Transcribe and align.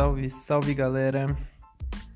Salve, 0.00 0.30
salve 0.30 0.72
galera! 0.72 1.36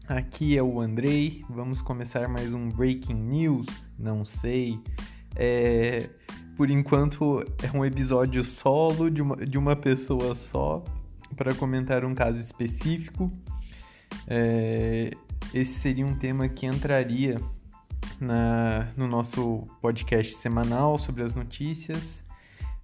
Aqui 0.09 0.57
é 0.57 0.63
o 0.63 0.81
Andrei. 0.81 1.45
Vamos 1.51 1.83
começar 1.83 2.27
mais 2.29 2.51
um 2.51 2.71
Breaking 2.71 3.13
News? 3.13 3.67
Não 3.99 4.25
sei. 4.25 4.81
É, 5.37 6.09
por 6.57 6.71
enquanto 6.71 7.45
é 7.63 7.77
um 7.77 7.85
episódio 7.85 8.43
solo 8.43 9.11
de 9.11 9.21
uma, 9.21 9.37
de 9.37 9.59
uma 9.59 9.77
pessoa 9.77 10.35
só 10.35 10.83
para 11.37 11.55
comentar 11.57 12.07
um 12.07 12.15
caso 12.15 12.41
específico. 12.41 13.31
É, 14.27 15.11
esse 15.53 15.75
seria 15.79 16.07
um 16.07 16.15
tema 16.15 16.49
que 16.49 16.65
entraria 16.65 17.37
na, 18.19 18.89
no 18.97 19.07
nosso 19.07 19.69
podcast 19.83 20.33
semanal 20.37 20.99
sobre 20.99 21.23
as 21.23 21.35
notícias 21.35 22.24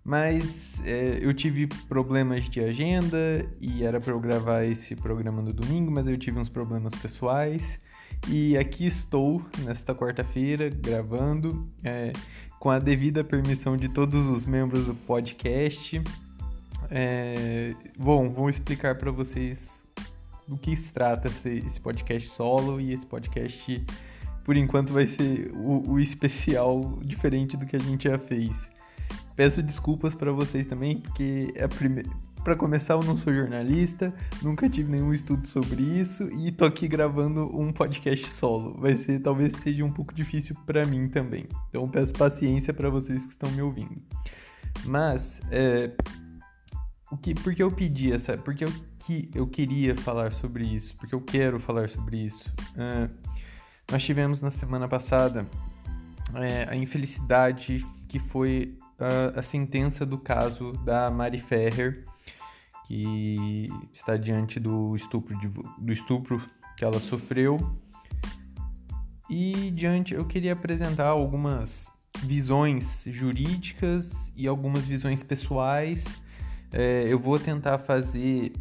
mas 0.05 0.81
é, 0.85 1.19
eu 1.21 1.33
tive 1.35 1.67
problemas 1.89 2.49
de 2.49 2.61
agenda 2.61 3.47
e 3.61 3.85
era 3.85 4.01
para 4.01 4.13
eu 4.13 4.21
gravar 4.21 4.65
esse 4.65 4.97
programa 4.97 5.43
no 5.43 5.53
domingo, 5.53 5.91
mas 5.91 6.07
eu 6.07 6.17
tive 6.17 6.39
uns 6.39 6.49
problemas 6.49 6.95
pessoais. 6.95 7.79
E 8.29 8.57
aqui 8.57 8.87
estou, 8.87 9.43
nesta 9.65 9.95
quarta-feira, 9.95 10.69
gravando, 10.69 11.71
é, 11.83 12.13
com 12.59 12.71
a 12.71 12.79
devida 12.79 13.25
permissão 13.25 13.77
de 13.77 13.89
todos 13.89 14.27
os 14.27 14.47
membros 14.47 14.87
do 14.87 14.95
podcast. 14.95 16.03
É, 16.91 17.75
bom, 17.99 18.29
vou 18.31 18.51
explicar 18.51 18.97
para 18.97 19.11
vocês 19.11 19.85
do 20.47 20.57
que 20.59 20.77
se 20.77 20.93
trata 20.93 21.29
esse, 21.29 21.59
esse, 21.59 21.81
podcast 21.81 22.29
solo 22.29 22.81
e 22.81 22.93
esse 22.93 23.07
podcast, 23.07 23.85
por 24.45 24.57
enquanto, 24.57 24.93
vai 24.93 25.07
ser 25.07 25.53
o, 25.55 25.93
o 25.93 26.01
especial 26.01 26.99
diferente 27.05 27.57
do 27.57 27.65
que 27.65 27.77
a 27.77 27.79
gente 27.79 28.09
já 28.09 28.19
fez. 28.19 28.69
Peço 29.41 29.63
desculpas 29.63 30.15
para 30.15 30.31
vocês 30.33 30.67
também, 30.67 31.01
porque 31.01 31.51
é 31.55 31.67
prime... 31.67 32.03
para 32.45 32.55
começar 32.55 32.93
eu 32.93 33.03
não 33.03 33.17
sou 33.17 33.33
jornalista, 33.33 34.13
nunca 34.43 34.69
tive 34.69 34.91
nenhum 34.91 35.15
estudo 35.15 35.49
sobre 35.49 35.83
isso 35.83 36.25
e 36.25 36.53
tô 36.53 36.67
aqui 36.67 36.87
gravando 36.87 37.49
um 37.59 37.73
podcast 37.73 38.29
solo. 38.29 38.79
Vai 38.79 38.97
ser 38.97 39.19
talvez 39.21 39.55
seja 39.63 39.83
um 39.83 39.91
pouco 39.91 40.13
difícil 40.13 40.55
para 40.67 40.85
mim 40.85 41.09
também. 41.09 41.47
Então 41.71 41.89
peço 41.89 42.13
paciência 42.13 42.75
para 42.75 42.91
vocês 42.91 43.25
que 43.25 43.33
estão 43.33 43.51
me 43.53 43.63
ouvindo. 43.63 43.97
Mas 44.85 45.41
é... 45.51 45.91
o 47.11 47.17
que 47.17 47.33
porque 47.33 47.63
eu 47.63 47.73
pedi 47.73 48.13
essa, 48.13 48.37
porque 48.37 48.65
eu 48.65 48.73
que 48.99 49.31
eu 49.35 49.47
queria 49.47 49.97
falar 49.97 50.33
sobre 50.33 50.67
isso, 50.67 50.95
porque 50.99 51.15
eu 51.15 51.21
quero 51.23 51.59
falar 51.59 51.89
sobre 51.89 52.27
isso. 52.27 52.47
Uh, 52.73 53.09
nós 53.91 54.03
tivemos 54.05 54.43
na 54.43 54.51
semana 54.51 54.87
passada 54.87 55.47
é, 56.35 56.69
a 56.69 56.77
infelicidade 56.77 57.87
que 58.07 58.19
foi 58.19 58.79
a, 59.01 59.41
a 59.41 59.43
sentença 59.43 60.05
do 60.05 60.19
caso 60.19 60.73
da 60.85 61.11
Mari 61.11 61.41
Ferrer, 61.41 62.05
que 62.87 63.67
está 63.95 64.17
diante 64.17 64.61
do 64.61 64.95
estupro, 64.95 65.39
de, 65.39 65.49
do 65.49 65.93
estupro 65.93 66.43
que 66.77 66.85
ela 66.85 66.99
sofreu. 67.01 67.57
E 69.29 69.71
diante, 69.71 70.13
eu 70.13 70.25
queria 70.25 70.53
apresentar 70.53 71.07
algumas 71.07 71.87
visões 72.19 73.03
jurídicas 73.07 74.11
e 74.37 74.47
algumas 74.47 74.87
visões 74.87 75.23
pessoais. 75.23 76.05
É, 76.73 77.05
eu 77.07 77.19
vou 77.19 77.39
tentar 77.39 77.79
fazer 77.79 78.53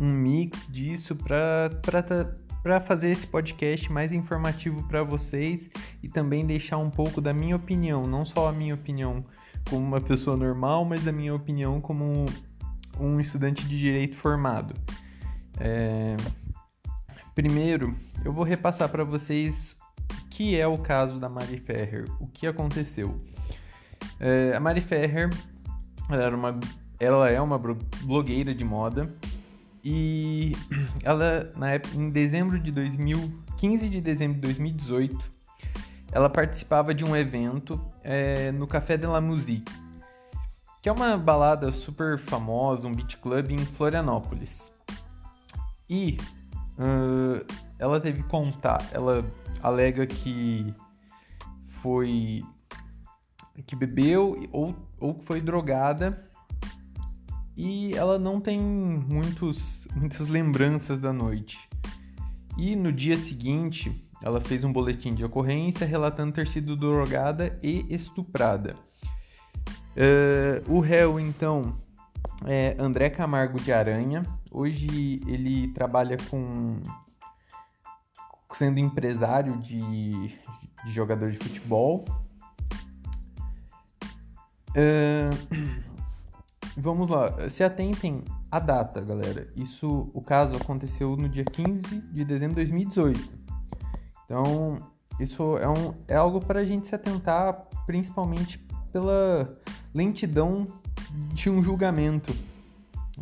um 0.00 0.12
mix 0.12 0.66
disso 0.68 1.16
para 1.16 2.80
fazer 2.80 3.10
esse 3.10 3.26
podcast 3.26 3.90
mais 3.90 4.12
informativo 4.12 4.82
para 4.88 5.02
vocês 5.02 5.70
e 6.02 6.08
também 6.08 6.44
deixar 6.44 6.78
um 6.78 6.90
pouco 6.90 7.20
da 7.20 7.32
minha 7.32 7.56
opinião, 7.56 8.06
não 8.06 8.26
só 8.26 8.48
a 8.48 8.52
minha 8.52 8.74
opinião 8.74 9.24
como 9.68 9.84
uma 9.84 10.00
pessoa 10.00 10.36
normal, 10.36 10.84
mas 10.84 11.04
na 11.04 11.12
minha 11.12 11.34
opinião 11.34 11.80
como 11.80 12.26
um 12.98 13.20
estudante 13.20 13.66
de 13.66 13.78
direito 13.78 14.16
formado. 14.16 14.74
É... 15.58 16.16
Primeiro, 17.34 17.94
eu 18.24 18.32
vou 18.32 18.44
repassar 18.44 18.88
para 18.88 19.04
vocês 19.04 19.76
o 20.10 20.28
que 20.30 20.58
é 20.58 20.66
o 20.66 20.78
caso 20.78 21.18
da 21.18 21.28
Mari 21.28 21.58
Ferrer, 21.58 22.06
o 22.20 22.26
que 22.26 22.46
aconteceu. 22.46 23.20
É, 24.18 24.54
a 24.56 24.60
Mari 24.60 24.80
Ferrer 24.80 25.28
ela, 26.08 26.22
era 26.22 26.36
uma, 26.36 26.60
ela 26.98 27.30
é 27.30 27.40
uma 27.40 27.58
blogueira 28.02 28.54
de 28.54 28.64
moda 28.64 29.08
e 29.84 30.52
ela, 31.04 31.52
na 31.56 31.72
época, 31.72 31.96
em 31.96 32.10
dezembro 32.10 32.58
de 32.58 32.72
2015 32.72 33.88
de 33.88 34.00
dezembro 34.00 34.36
de 34.36 34.42
2018, 34.42 35.35
ela 36.12 36.28
participava 36.28 36.94
de 36.94 37.04
um 37.04 37.14
evento 37.16 37.80
é, 38.02 38.50
no 38.52 38.66
Café 38.66 38.96
de 38.96 39.06
la 39.06 39.20
Musique, 39.20 39.72
que 40.82 40.88
é 40.88 40.92
uma 40.92 41.16
balada 41.18 41.72
super 41.72 42.18
famosa, 42.18 42.86
um 42.86 42.94
beat 42.94 43.16
club 43.16 43.50
em 43.50 43.58
Florianópolis. 43.58 44.72
E 45.88 46.16
uh, 46.78 47.44
ela 47.78 48.00
teve 48.00 48.22
contar, 48.24 48.84
ela 48.92 49.24
alega 49.62 50.06
que 50.06 50.74
foi 51.82 52.42
que 53.66 53.74
bebeu 53.74 54.48
ou, 54.52 54.76
ou 55.00 55.14
foi 55.14 55.40
drogada 55.40 56.28
e 57.56 57.94
ela 57.96 58.18
não 58.18 58.38
tem 58.38 58.60
muitos, 58.60 59.88
muitas 59.94 60.28
lembranças 60.28 61.00
da 61.00 61.12
noite. 61.12 61.58
E 62.58 62.76
no 62.76 62.92
dia 62.92 63.16
seguinte, 63.16 64.05
ela 64.22 64.40
fez 64.40 64.64
um 64.64 64.72
boletim 64.72 65.14
de 65.14 65.24
ocorrência 65.24 65.86
relatando 65.86 66.32
ter 66.32 66.46
sido 66.48 66.76
drogada 66.76 67.56
e 67.62 67.86
estuprada. 67.88 68.76
Uh, 69.96 70.74
o 70.74 70.80
réu, 70.80 71.18
então, 71.18 71.74
é 72.44 72.76
André 72.78 73.08
Camargo 73.10 73.58
de 73.60 73.72
Aranha. 73.72 74.22
Hoje 74.50 75.22
ele 75.26 75.68
trabalha 75.68 76.16
com. 76.30 76.80
sendo 78.52 78.78
empresário 78.78 79.58
de, 79.58 79.80
de 80.84 80.92
jogador 80.92 81.30
de 81.30 81.38
futebol. 81.38 82.04
Uh, 84.70 85.30
vamos 86.76 87.08
lá, 87.08 87.48
se 87.48 87.64
atentem 87.64 88.22
à 88.50 88.58
data, 88.58 89.00
galera. 89.00 89.48
Isso, 89.56 90.10
o 90.12 90.20
caso 90.20 90.56
aconteceu 90.56 91.16
no 91.16 91.28
dia 91.28 91.44
15 91.44 92.00
de 92.12 92.24
dezembro 92.24 92.56
de 92.56 92.70
2018. 92.70 93.35
Então, 94.26 94.76
isso 95.18 95.56
é, 95.56 95.68
um, 95.68 95.94
é 96.06 96.16
algo 96.16 96.40
para 96.40 96.60
a 96.60 96.64
gente 96.64 96.86
se 96.86 96.94
atentar, 96.94 97.66
principalmente 97.86 98.58
pela 98.92 99.50
lentidão 99.94 100.66
de 101.32 101.48
um 101.48 101.62
julgamento 101.62 102.34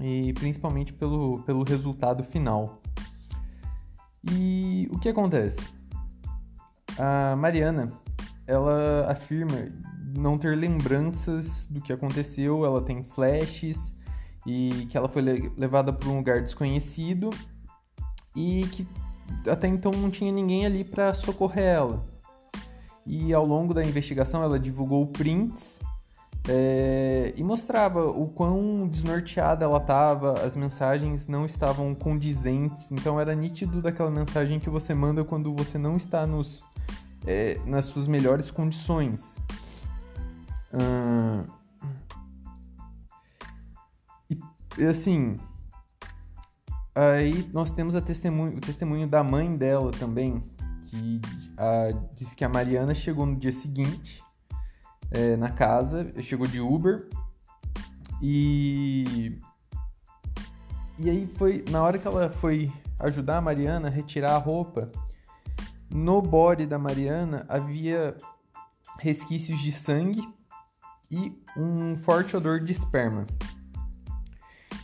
e 0.01 0.33
principalmente 0.33 0.93
pelo, 0.93 1.43
pelo 1.43 1.63
resultado 1.63 2.25
final. 2.25 2.81
E 4.33 4.89
o 4.91 4.99
que 4.99 5.09
acontece? 5.09 5.69
A 6.99 7.37
Mariana, 7.37 7.93
ela 8.47 9.11
afirma 9.11 9.69
não 10.17 10.39
ter 10.39 10.57
lembranças 10.57 11.67
do 11.67 11.81
que 11.81 11.93
aconteceu, 11.93 12.65
ela 12.65 12.81
tem 12.81 13.03
flashes 13.03 13.93
e 14.47 14.87
que 14.89 14.97
ela 14.97 15.09
foi 15.09 15.23
levada 15.57 15.93
para 15.93 16.09
um 16.09 16.17
lugar 16.17 16.41
desconhecido 16.41 17.31
e 18.35 18.67
que 18.73 18.87
até 19.51 19.69
então 19.69 19.93
não 19.93 20.11
tinha 20.11 20.33
ninguém 20.33 20.67
ali 20.67 20.85
para 20.85 21.13
socorrer 21.15 21.65
ela. 21.65 22.05
E 23.07 23.35
ao 23.35 23.45
longo 23.45 23.75
da 23.75 23.85
investigação 23.85 24.43
ela 24.43 24.59
divulgou 24.59 25.07
prints 25.07 25.81
é, 26.49 27.33
e 27.37 27.43
mostrava 27.43 28.07
o 28.07 28.29
quão 28.29 28.87
desnorteada 28.87 29.65
ela 29.65 29.79
estava, 29.79 30.41
as 30.45 30.55
mensagens 30.55 31.27
não 31.27 31.47
estavam 31.47 31.95
condizentes, 31.95 32.91
então 32.93 33.19
era 33.19 33.35
nítido 33.35 33.81
daquela 33.81 34.11
mensagem 34.11 34.61
que 34.61 34.69
você 34.69 34.93
manda 34.93 35.25
quando 35.25 35.55
você 35.55 35.79
não 35.79 35.97
está 35.97 36.27
nos, 36.27 36.65
é, 37.27 37.59
nas 37.67 37.87
suas 37.87 38.07
melhores 38.07 38.51
condições. 38.51 39.39
Hum, 40.73 41.45
e 44.77 44.85
assim, 44.85 45.39
Aí 46.95 47.49
nós 47.53 47.71
temos 47.71 48.01
testemunho, 48.03 48.57
o 48.57 48.61
testemunho 48.61 49.09
da 49.09 49.25
mãe 49.25 49.57
dela 49.57 49.91
também, 49.91 50.43
que 50.87 51.21
a, 51.57 51.89
disse 52.15 52.37
que 52.37 52.45
a 52.45 52.49
Mariana 52.49 52.95
chegou 52.95 53.27
no 53.27 53.37
dia 53.37 53.51
seguinte 53.51 54.23
é, 55.11 55.37
na 55.37 55.51
casa, 55.51 56.13
chegou 56.23 56.47
de 56.47 56.61
Uber 56.61 57.09
e 58.23 59.41
e 60.97 61.11
aí 61.11 61.27
foi 61.27 61.65
na 61.69 61.83
hora 61.83 61.99
que 61.99 62.07
ela 62.07 62.31
foi 62.31 62.71
ajudar 63.01 63.39
a 63.39 63.41
Mariana 63.41 63.89
a 63.89 63.91
retirar 63.91 64.37
a 64.37 64.39
roupa, 64.39 64.91
no 65.91 66.23
body 66.23 66.67
da 66.67 66.79
Mariana 66.79 67.45
havia 67.49 68.17
resquícios 69.01 69.61
de 69.61 69.73
sangue 69.73 70.23
e 71.11 71.37
um 71.57 71.97
forte 71.99 72.37
odor 72.37 72.61
de 72.61 72.71
esperma. 72.73 73.27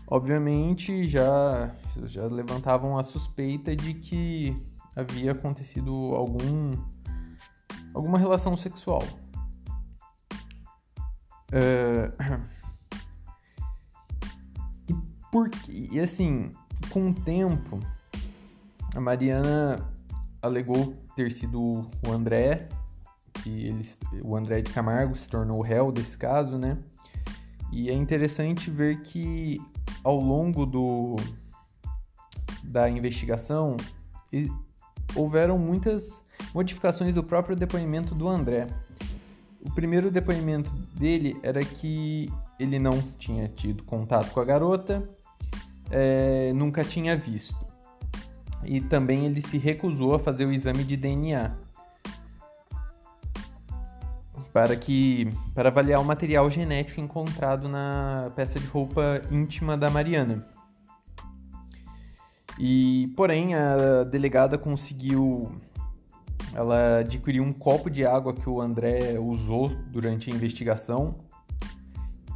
Obviamente 0.06 1.04
já 1.04 1.70
já 2.04 2.26
levantavam 2.26 2.98
a 2.98 3.02
suspeita 3.02 3.74
de 3.74 3.94
que 3.94 4.56
havia 4.94 5.32
acontecido 5.32 5.92
algum 6.14 6.72
alguma 7.94 8.18
relação 8.18 8.56
sexual. 8.56 9.02
Uh, 11.52 12.10
e, 14.88 14.94
por, 15.30 15.50
e 15.68 15.98
assim, 15.98 16.50
com 16.90 17.10
o 17.10 17.14
tempo, 17.14 17.80
a 18.94 19.00
Mariana 19.00 19.84
alegou 20.42 20.94
ter 21.16 21.30
sido 21.32 21.90
o 22.06 22.12
André, 22.12 22.68
que 23.42 23.66
ele, 23.66 23.84
o 24.22 24.36
André 24.36 24.62
de 24.62 24.72
Camargo 24.72 25.14
se 25.16 25.28
tornou 25.28 25.58
o 25.58 25.62
réu 25.62 25.90
desse 25.90 26.16
caso, 26.16 26.56
né? 26.56 26.78
E 27.72 27.88
é 27.88 27.94
interessante 27.94 28.70
ver 28.70 29.02
que 29.02 29.60
ao 30.02 30.18
longo 30.18 30.66
do, 30.66 31.16
da 32.64 32.88
investigação 32.88 33.76
houveram 35.14 35.58
muitas 35.58 36.22
modificações 36.54 37.14
do 37.14 37.22
próprio 37.22 37.56
depoimento 37.56 38.14
do 38.14 38.28
André. 38.28 38.68
O 39.60 39.70
primeiro 39.72 40.10
depoimento 40.10 40.70
dele 40.94 41.38
era 41.42 41.62
que 41.64 42.30
ele 42.58 42.78
não 42.78 43.00
tinha 43.18 43.48
tido 43.48 43.82
contato 43.82 44.30
com 44.30 44.40
a 44.40 44.44
garota, 44.44 45.08
é, 45.90 46.52
nunca 46.54 46.84
tinha 46.84 47.16
visto. 47.16 47.66
E 48.64 48.80
também 48.80 49.26
ele 49.26 49.40
se 49.40 49.58
recusou 49.58 50.14
a 50.14 50.18
fazer 50.18 50.44
o 50.44 50.52
exame 50.52 50.84
de 50.84 50.96
DNA 50.96 51.56
para 54.52 54.76
que 54.76 55.28
para 55.54 55.68
avaliar 55.68 56.00
o 56.00 56.04
material 56.04 56.50
genético 56.50 57.00
encontrado 57.00 57.68
na 57.68 58.30
peça 58.34 58.58
de 58.58 58.66
roupa 58.66 59.22
íntima 59.30 59.76
da 59.76 59.88
Mariana. 59.88 60.44
E 62.58 63.12
porém 63.16 63.54
a 63.54 64.04
delegada 64.04 64.58
conseguiu 64.58 65.50
ela 66.52 66.98
adquiriu 66.98 67.44
um 67.44 67.52
copo 67.52 67.88
de 67.88 68.04
água 68.04 68.34
que 68.34 68.48
o 68.48 68.60
André 68.60 69.18
usou 69.18 69.68
durante 69.68 70.30
a 70.30 70.34
investigação 70.34 71.14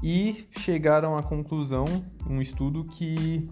e 0.02 0.46
chegaram 0.58 1.16
à 1.16 1.22
conclusão, 1.22 1.84
um 2.28 2.40
estudo 2.40 2.84
que 2.84 3.48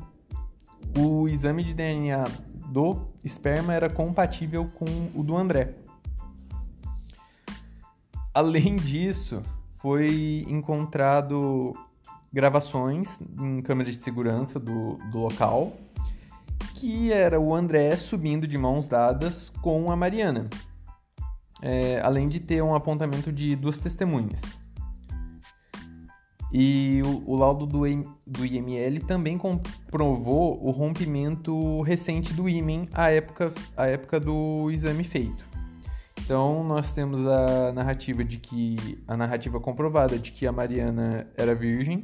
o 0.96 1.26
exame 1.26 1.64
de 1.64 1.74
DNA 1.74 2.24
do 2.70 3.08
esperma 3.24 3.72
era 3.72 3.88
compatível 3.88 4.70
com 4.74 4.84
o 5.14 5.22
do 5.22 5.36
André. 5.36 5.74
Além 8.34 8.76
disso, 8.76 9.42
foi 9.80 10.44
encontrado 10.48 11.74
gravações 12.32 13.18
em 13.38 13.60
câmeras 13.62 13.96
de 13.96 14.04
segurança 14.04 14.58
do, 14.58 14.96
do 15.10 15.18
local, 15.18 15.72
que 16.74 17.12
era 17.12 17.40
o 17.40 17.54
André 17.54 17.96
subindo 17.96 18.46
de 18.46 18.56
mãos 18.58 18.86
dadas 18.86 19.50
com 19.62 19.90
a 19.90 19.96
Mariana, 19.96 20.48
é, 21.60 22.00
além 22.02 22.28
de 22.28 22.40
ter 22.40 22.62
um 22.62 22.74
apontamento 22.74 23.32
de 23.32 23.54
duas 23.56 23.78
testemunhas. 23.78 24.42
E 26.52 27.00
o, 27.04 27.32
o 27.32 27.36
laudo 27.36 27.64
do, 27.64 27.80
do 28.26 28.44
IML 28.44 29.00
também 29.06 29.38
comprovou 29.38 30.62
o 30.62 30.70
rompimento 30.70 31.80
recente 31.80 32.34
do 32.34 32.48
ímen 32.48 32.86
à 32.92 33.10
época, 33.10 33.52
à 33.74 33.86
época 33.86 34.20
do 34.20 34.70
exame 34.70 35.02
feito. 35.02 35.52
Então 36.20 36.62
nós 36.62 36.92
temos 36.92 37.26
a 37.26 37.72
narrativa 37.72 38.22
de 38.22 38.38
que 38.38 39.02
a 39.08 39.16
narrativa 39.16 39.58
comprovada 39.58 40.18
de 40.18 40.30
que 40.30 40.46
a 40.46 40.52
Mariana 40.52 41.26
era 41.36 41.54
virgem 41.54 42.02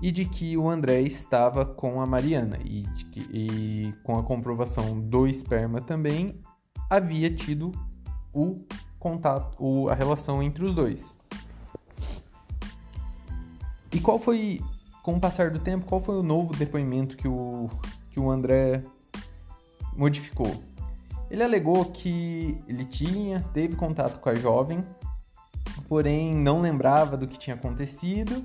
e 0.00 0.10
de 0.10 0.24
que 0.24 0.56
o 0.56 0.68
André 0.68 1.02
estava 1.02 1.64
com 1.64 2.00
a 2.00 2.06
Mariana 2.06 2.58
e, 2.64 2.84
que, 3.10 3.20
e 3.30 3.94
com 4.02 4.18
a 4.18 4.22
comprovação 4.22 4.98
do 4.98 5.26
esperma 5.26 5.80
também 5.80 6.40
havia 6.88 7.30
tido 7.32 7.72
o 8.32 8.56
contato, 8.98 9.56
o, 9.58 9.88
a 9.88 9.94
relação 9.94 10.42
entre 10.42 10.64
os 10.64 10.74
dois. 10.74 11.16
E 13.92 14.00
qual 14.00 14.18
foi, 14.18 14.60
com 15.02 15.16
o 15.16 15.20
passar 15.20 15.50
do 15.50 15.58
tempo, 15.58 15.84
qual 15.84 16.00
foi 16.00 16.16
o 16.16 16.22
novo 16.22 16.54
depoimento 16.56 17.16
que 17.16 17.28
o, 17.28 17.68
que 18.10 18.20
o 18.20 18.30
André 18.30 18.82
modificou? 19.96 20.62
Ele 21.30 21.42
alegou 21.42 21.84
que 21.86 22.60
ele 22.66 22.84
tinha, 22.84 23.40
teve 23.52 23.76
contato 23.76 24.18
com 24.20 24.28
a 24.28 24.34
jovem, 24.34 24.84
porém 25.88 26.34
não 26.34 26.60
lembrava 26.60 27.16
do 27.16 27.26
que 27.26 27.38
tinha 27.38 27.54
acontecido, 27.54 28.42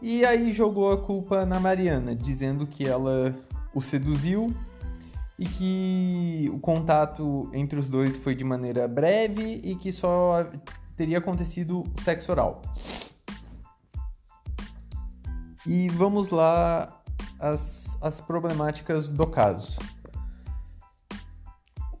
e 0.00 0.24
aí 0.24 0.52
jogou 0.52 0.92
a 0.92 0.98
culpa 0.98 1.46
na 1.46 1.58
Mariana, 1.58 2.14
dizendo 2.14 2.66
que 2.66 2.86
ela 2.86 3.34
o 3.74 3.80
seduziu 3.80 4.54
e 5.38 5.46
que 5.46 6.50
o 6.52 6.58
contato 6.58 7.50
entre 7.52 7.78
os 7.78 7.88
dois 7.88 8.16
foi 8.16 8.34
de 8.34 8.44
maneira 8.44 8.88
breve 8.88 9.60
e 9.62 9.74
que 9.76 9.92
só 9.92 10.48
teria 10.96 11.18
acontecido 11.18 11.82
sexo 12.02 12.32
oral. 12.32 12.62
E 15.66 15.88
vamos 15.90 16.30
lá 16.30 17.02
as, 17.38 17.98
as 18.00 18.20
problemáticas 18.20 19.08
do 19.08 19.26
caso. 19.26 19.78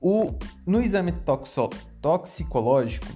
O, 0.00 0.38
no 0.64 0.80
exame 0.80 1.12
toxo, 1.12 1.68
toxicológico, 2.00 3.08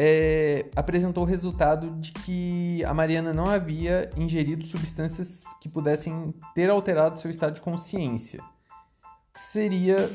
é, 0.00 0.66
apresentou 0.76 1.24
o 1.24 1.26
resultado 1.26 1.90
de 1.96 2.12
que 2.12 2.84
a 2.84 2.94
Mariana 2.94 3.34
não 3.34 3.46
havia 3.46 4.08
ingerido 4.16 4.64
substâncias 4.64 5.42
que 5.60 5.68
pudessem 5.68 6.32
ter 6.54 6.70
alterado 6.70 7.18
seu 7.18 7.30
estado 7.30 7.54
de 7.54 7.60
consciência, 7.60 8.40
que 9.34 9.40
seria 9.40 10.08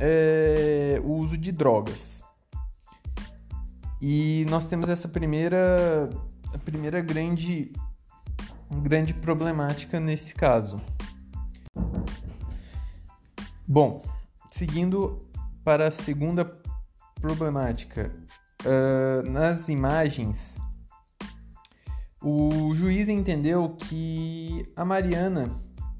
é, 0.00 1.00
o 1.02 1.14
uso 1.14 1.36
de 1.36 1.50
drogas. 1.50 2.22
E 4.00 4.46
nós 4.48 4.66
temos 4.66 4.88
essa 4.88 5.08
primeira, 5.08 6.08
a 6.54 6.58
primeira 6.58 7.00
grande, 7.00 7.72
grande 8.70 9.12
problemática 9.12 9.98
nesse 9.98 10.34
caso. 10.34 10.80
Bom, 13.66 14.02
Seguindo 14.56 15.18
para 15.62 15.88
a 15.88 15.90
segunda 15.90 16.50
problemática, 17.20 18.10
uh, 18.66 19.30
nas 19.30 19.68
imagens, 19.68 20.58
o 22.22 22.74
juiz 22.74 23.08
entendeu 23.08 23.68
que 23.78 24.70
a 24.74 24.84
Mariana 24.84 25.50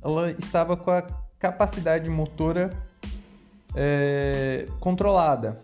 ela 0.03 0.31
estava 0.33 0.77
com 0.77 0.91
a 0.91 1.03
capacidade 1.39 2.09
motora 2.11 2.71
é, 3.75 4.67
controlada. 4.81 5.61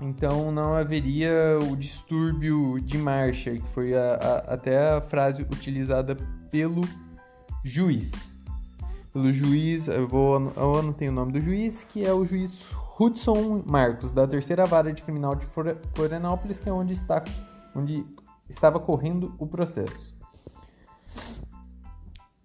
Então 0.00 0.50
não 0.50 0.74
haveria 0.74 1.58
o 1.70 1.76
distúrbio 1.76 2.80
de 2.80 2.98
marcha, 2.98 3.52
que 3.52 3.68
foi 3.74 3.94
a, 3.94 4.14
a, 4.14 4.54
até 4.54 4.96
a 4.96 5.00
frase 5.00 5.42
utilizada 5.42 6.16
pelo 6.50 6.82
juiz 7.62 8.32
pelo 9.12 9.30
juiz, 9.32 9.88
eu 9.88 10.08
vou 10.08 10.52
eu 10.56 10.78
anotei 10.78 11.08
o 11.08 11.12
nome 11.12 11.32
do 11.32 11.40
juiz, 11.40 11.84
que 11.84 12.04
é 12.04 12.12
o 12.12 12.24
juiz 12.24 12.50
Hudson 12.98 13.62
Marcos, 13.64 14.12
da 14.12 14.26
terceira 14.26 14.66
vara 14.66 14.92
de 14.92 15.02
criminal 15.02 15.34
de 15.34 15.46
Florianópolis, 15.94 16.60
que 16.60 16.68
é 16.68 16.72
onde 16.72 16.94
está 16.94 17.24
onde 17.74 18.04
estava 18.48 18.78
correndo 18.78 19.34
o 19.38 19.46
processo. 19.46 20.14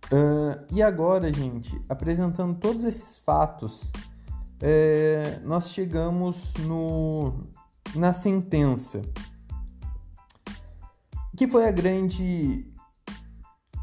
Uh, 0.05 0.65
e 0.71 0.81
agora, 0.81 1.31
gente, 1.31 1.79
apresentando 1.89 2.55
todos 2.55 2.85
esses 2.85 3.17
fatos, 3.17 3.91
é, 4.61 5.39
nós 5.43 5.69
chegamos 5.69 6.53
no, 6.65 7.47
na 7.93 8.13
sentença, 8.13 9.01
que 11.35 11.47
foi 11.47 11.67
a 11.67 11.71
grande. 11.71 12.65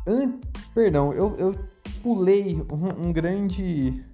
An... 0.07 0.41
Perdão, 0.75 1.13
eu, 1.13 1.37
eu 1.37 1.69
pulei 2.03 2.61
um, 2.71 3.09
um 3.09 3.13
grande. 3.13 4.05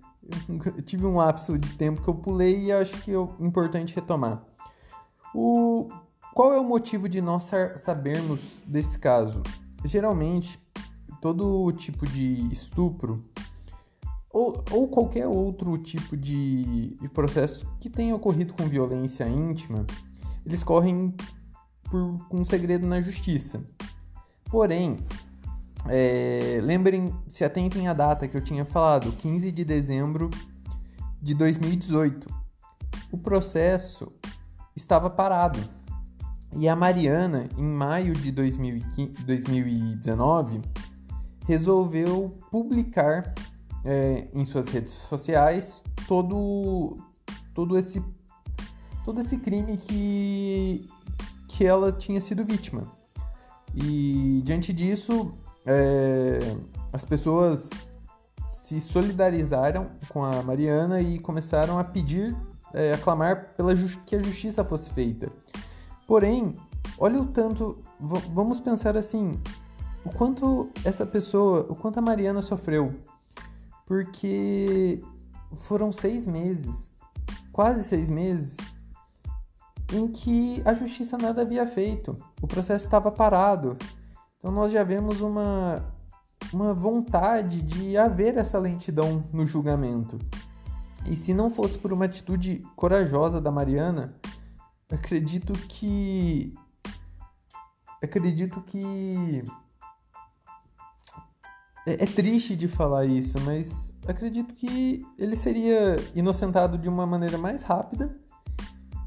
Eu 0.48 0.82
tive 0.82 1.06
um 1.06 1.16
lapso 1.16 1.58
de 1.58 1.72
tempo 1.76 2.02
que 2.02 2.08
eu 2.08 2.14
pulei 2.14 2.66
e 2.66 2.72
acho 2.72 2.96
que 3.02 3.12
é 3.12 3.18
importante 3.40 3.94
retomar. 3.94 4.42
O, 5.34 5.88
qual 6.34 6.52
é 6.52 6.58
o 6.58 6.64
motivo 6.64 7.08
de 7.08 7.20
nós 7.20 7.50
sabermos 7.76 8.40
desse 8.66 8.98
caso? 8.98 9.42
Geralmente, 9.84 10.58
todo 11.20 11.72
tipo 11.72 12.06
de 12.06 12.48
estupro 12.52 13.22
ou, 14.32 14.64
ou 14.70 14.88
qualquer 14.88 15.26
outro 15.26 15.76
tipo 15.76 16.16
de, 16.16 16.94
de 16.94 17.08
processo 17.08 17.66
que 17.80 17.90
tenha 17.90 18.14
ocorrido 18.14 18.54
com 18.54 18.68
violência 18.68 19.28
íntima, 19.28 19.84
eles 20.46 20.62
correm 20.62 21.14
por 21.82 22.16
um 22.30 22.44
segredo 22.44 22.86
na 22.86 23.00
justiça. 23.00 23.62
Porém, 24.44 24.96
é, 25.88 26.60
lembrem, 26.62 27.14
se 27.28 27.44
atentem 27.44 27.88
à 27.88 27.94
data 27.94 28.28
que 28.28 28.36
eu 28.36 28.42
tinha 28.42 28.64
falado, 28.64 29.12
15 29.12 29.50
de 29.50 29.64
dezembro 29.64 30.30
de 31.20 31.34
2018. 31.34 32.28
O 33.10 33.18
processo 33.18 34.08
estava 34.74 35.08
parado. 35.08 35.58
E 36.56 36.68
a 36.68 36.74
Mariana, 36.74 37.48
em 37.56 37.64
maio 37.64 38.12
de 38.12 38.32
2015, 38.32 39.12
2019, 39.24 40.60
resolveu 41.46 42.38
publicar 42.50 43.34
é, 43.84 44.28
em 44.34 44.44
suas 44.44 44.68
redes 44.68 44.92
sociais 44.92 45.82
todo, 46.06 46.96
todo, 47.54 47.78
esse, 47.78 48.02
todo 49.04 49.20
esse 49.20 49.36
crime 49.38 49.76
que, 49.76 50.88
que 51.48 51.64
ela 51.64 51.92
tinha 51.92 52.20
sido 52.20 52.44
vítima. 52.44 52.86
E 53.74 54.42
diante 54.44 54.72
disso, 54.72 55.38
é, 55.66 56.38
as 56.92 57.04
pessoas 57.04 57.70
se 58.46 58.80
solidarizaram 58.80 59.88
com 60.08 60.24
a 60.24 60.42
Mariana 60.42 61.00
e 61.00 61.18
começaram 61.18 61.78
a 61.78 61.84
pedir, 61.84 62.36
é, 62.72 62.92
a 62.92 62.98
clamar 62.98 63.54
pela 63.56 63.74
que 64.06 64.16
a 64.16 64.22
justiça 64.22 64.64
fosse 64.64 64.90
feita. 64.90 65.30
Porém, 66.06 66.54
olha 66.98 67.20
o 67.20 67.26
tanto, 67.26 67.78
vamos 67.98 68.60
pensar 68.60 68.96
assim, 68.96 69.40
o 70.04 70.10
quanto 70.10 70.70
essa 70.84 71.04
pessoa, 71.04 71.66
o 71.68 71.74
quanto 71.74 71.98
a 71.98 72.02
Mariana 72.02 72.42
sofreu, 72.42 72.94
porque 73.86 75.00
foram 75.62 75.92
seis 75.92 76.26
meses, 76.26 76.90
quase 77.52 77.82
seis 77.82 78.08
meses, 78.08 78.56
em 79.92 80.06
que 80.06 80.62
a 80.64 80.72
justiça 80.72 81.18
nada 81.18 81.42
havia 81.42 81.66
feito, 81.66 82.16
o 82.40 82.46
processo 82.46 82.84
estava 82.84 83.10
parado. 83.10 83.76
Então 84.40 84.50
nós 84.50 84.72
já 84.72 84.82
vemos 84.82 85.20
uma, 85.20 85.84
uma 86.50 86.72
vontade 86.72 87.60
de 87.60 87.96
haver 87.98 88.38
essa 88.38 88.58
lentidão 88.58 89.22
no 89.32 89.46
julgamento. 89.46 90.18
E 91.08 91.14
se 91.14 91.34
não 91.34 91.50
fosse 91.50 91.78
por 91.78 91.92
uma 91.92 92.06
atitude 92.06 92.64
corajosa 92.74 93.38
da 93.38 93.50
Mariana, 93.50 94.14
acredito 94.90 95.52
que. 95.52 96.54
Acredito 98.02 98.62
que. 98.62 99.44
É, 101.86 101.92
é, 101.92 102.06
triste 102.06 102.56
de 102.56 102.66
falar 102.66 103.04
isso, 103.04 103.38
mas 103.42 103.94
acredito 104.06 104.54
que 104.54 105.04
ele 105.18 105.36
seria 105.36 105.96
inocentado 106.14 106.78
de 106.78 106.88
uma 106.88 107.06
maneira 107.06 107.36
mais 107.36 107.62
rápida 107.62 108.18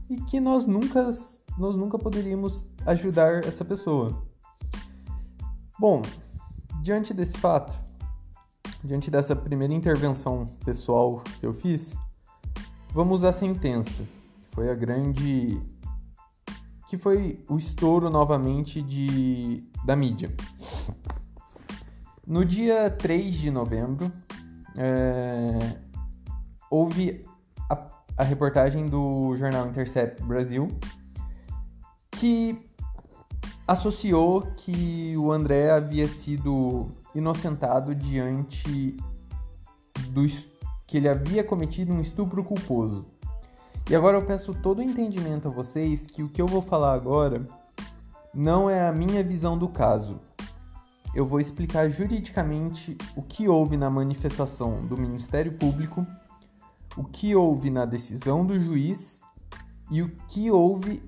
e 0.09 0.17
que 0.17 0.39
nós 0.39 0.65
nunca, 0.65 1.09
nós 1.57 1.75
nunca 1.75 1.97
poderíamos 1.97 2.65
ajudar 2.85 3.45
essa 3.45 3.65
pessoa. 3.65 4.32
Bom, 5.83 6.01
diante 6.81 7.13
desse 7.13 7.37
fato, 7.37 7.73
diante 8.81 9.11
dessa 9.11 9.35
primeira 9.35 9.73
intervenção 9.73 10.45
pessoal 10.63 11.21
que 11.41 11.45
eu 11.45 11.53
fiz, 11.53 11.93
vamos 12.93 13.25
à 13.25 13.33
sentença, 13.33 14.03
que 14.03 14.55
foi 14.55 14.71
a 14.71 14.75
grande 14.75 15.61
que 16.87 16.97
foi 16.97 17.43
o 17.49 17.57
estouro 17.57 18.09
novamente 18.09 18.81
de, 18.81 19.61
da 19.83 19.93
mídia. 19.93 20.33
No 22.25 22.45
dia 22.45 22.89
3 22.89 23.35
de 23.35 23.51
novembro, 23.51 24.09
é, 24.77 25.79
houve 26.71 27.25
a, 27.69 27.89
a, 28.19 28.23
reportagem 28.23 28.85
do 28.85 29.35
jornal 29.35 29.67
Intercept 29.67 30.23
Brasil 30.23 30.69
que 32.09 32.72
associou 33.73 34.41
que 34.55 35.15
o 35.17 35.31
André 35.31 35.71
havia 35.71 36.07
sido 36.07 36.91
inocentado 37.13 37.93
diante 37.93 38.97
do 40.09 40.25
que 40.87 40.97
ele 40.97 41.09
havia 41.09 41.43
cometido 41.43 41.93
um 41.93 41.99
estupro 41.99 42.43
culposo. 42.43 43.05
E 43.89 43.95
agora 43.95 44.17
eu 44.17 44.25
peço 44.25 44.53
todo 44.53 44.79
o 44.79 44.83
entendimento 44.83 45.47
a 45.47 45.51
vocês 45.51 46.05
que 46.05 46.23
o 46.23 46.29
que 46.29 46.41
eu 46.41 46.47
vou 46.47 46.61
falar 46.61 46.93
agora 46.93 47.45
não 48.33 48.69
é 48.69 48.87
a 48.87 48.93
minha 48.93 49.23
visão 49.23 49.57
do 49.57 49.67
caso. 49.67 50.19
Eu 51.13 51.25
vou 51.25 51.39
explicar 51.39 51.89
juridicamente 51.89 52.97
o 53.15 53.21
que 53.21 53.47
houve 53.47 53.77
na 53.77 53.89
manifestação 53.89 54.81
do 54.81 54.97
Ministério 54.97 55.53
Público, 55.53 56.07
o 56.95 57.03
que 57.03 57.35
houve 57.35 57.69
na 57.69 57.85
decisão 57.85 58.45
do 58.45 58.59
juiz 58.59 59.21
e 59.91 60.01
o 60.01 60.09
que 60.27 60.49
houve 60.49 61.03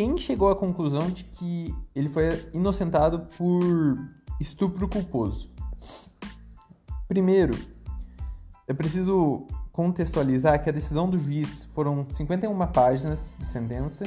quem 0.00 0.16
chegou 0.16 0.48
à 0.48 0.56
conclusão 0.56 1.10
de 1.10 1.24
que 1.24 1.74
ele 1.94 2.08
foi 2.08 2.48
inocentado 2.54 3.28
por 3.36 3.98
estupro 4.40 4.88
culposo. 4.88 5.52
Primeiro, 7.06 7.54
eu 8.66 8.74
preciso 8.74 9.46
contextualizar 9.70 10.64
que 10.64 10.70
a 10.70 10.72
decisão 10.72 11.06
do 11.06 11.18
juiz 11.18 11.64
foram 11.74 12.06
51 12.08 12.66
páginas 12.68 13.36
de 13.38 13.44
sentença 13.44 14.04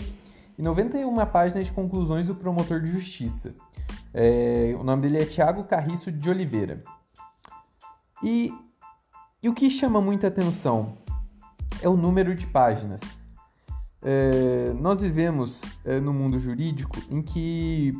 e 0.57 0.63
91 0.63 1.15
páginas 1.27 1.67
de 1.67 1.71
conclusões 1.71 2.25
do 2.25 2.33
promotor 2.33 2.81
de 2.81 2.89
justiça. 2.89 3.53
É, 4.11 4.75
o 4.79 4.83
nome 4.83 5.03
dele 5.03 5.21
é 5.21 5.25
Tiago 5.25 5.63
Carriço 5.63 6.11
de 6.11 6.27
Oliveira. 6.27 6.83
E, 8.23 8.51
e, 9.43 9.47
o 9.47 9.53
que 9.53 9.69
chama 9.69 10.01
muita 10.01 10.25
atenção 10.25 10.97
é 11.83 11.87
o 11.87 11.95
número 11.95 12.33
de 12.33 12.47
páginas. 12.47 13.22
É, 14.03 14.73
nós 14.79 15.01
vivemos 15.01 15.61
é, 15.85 15.99
no 15.99 16.13
mundo 16.13 16.39
jurídico 16.39 16.97
em 17.09 17.21
que 17.21 17.93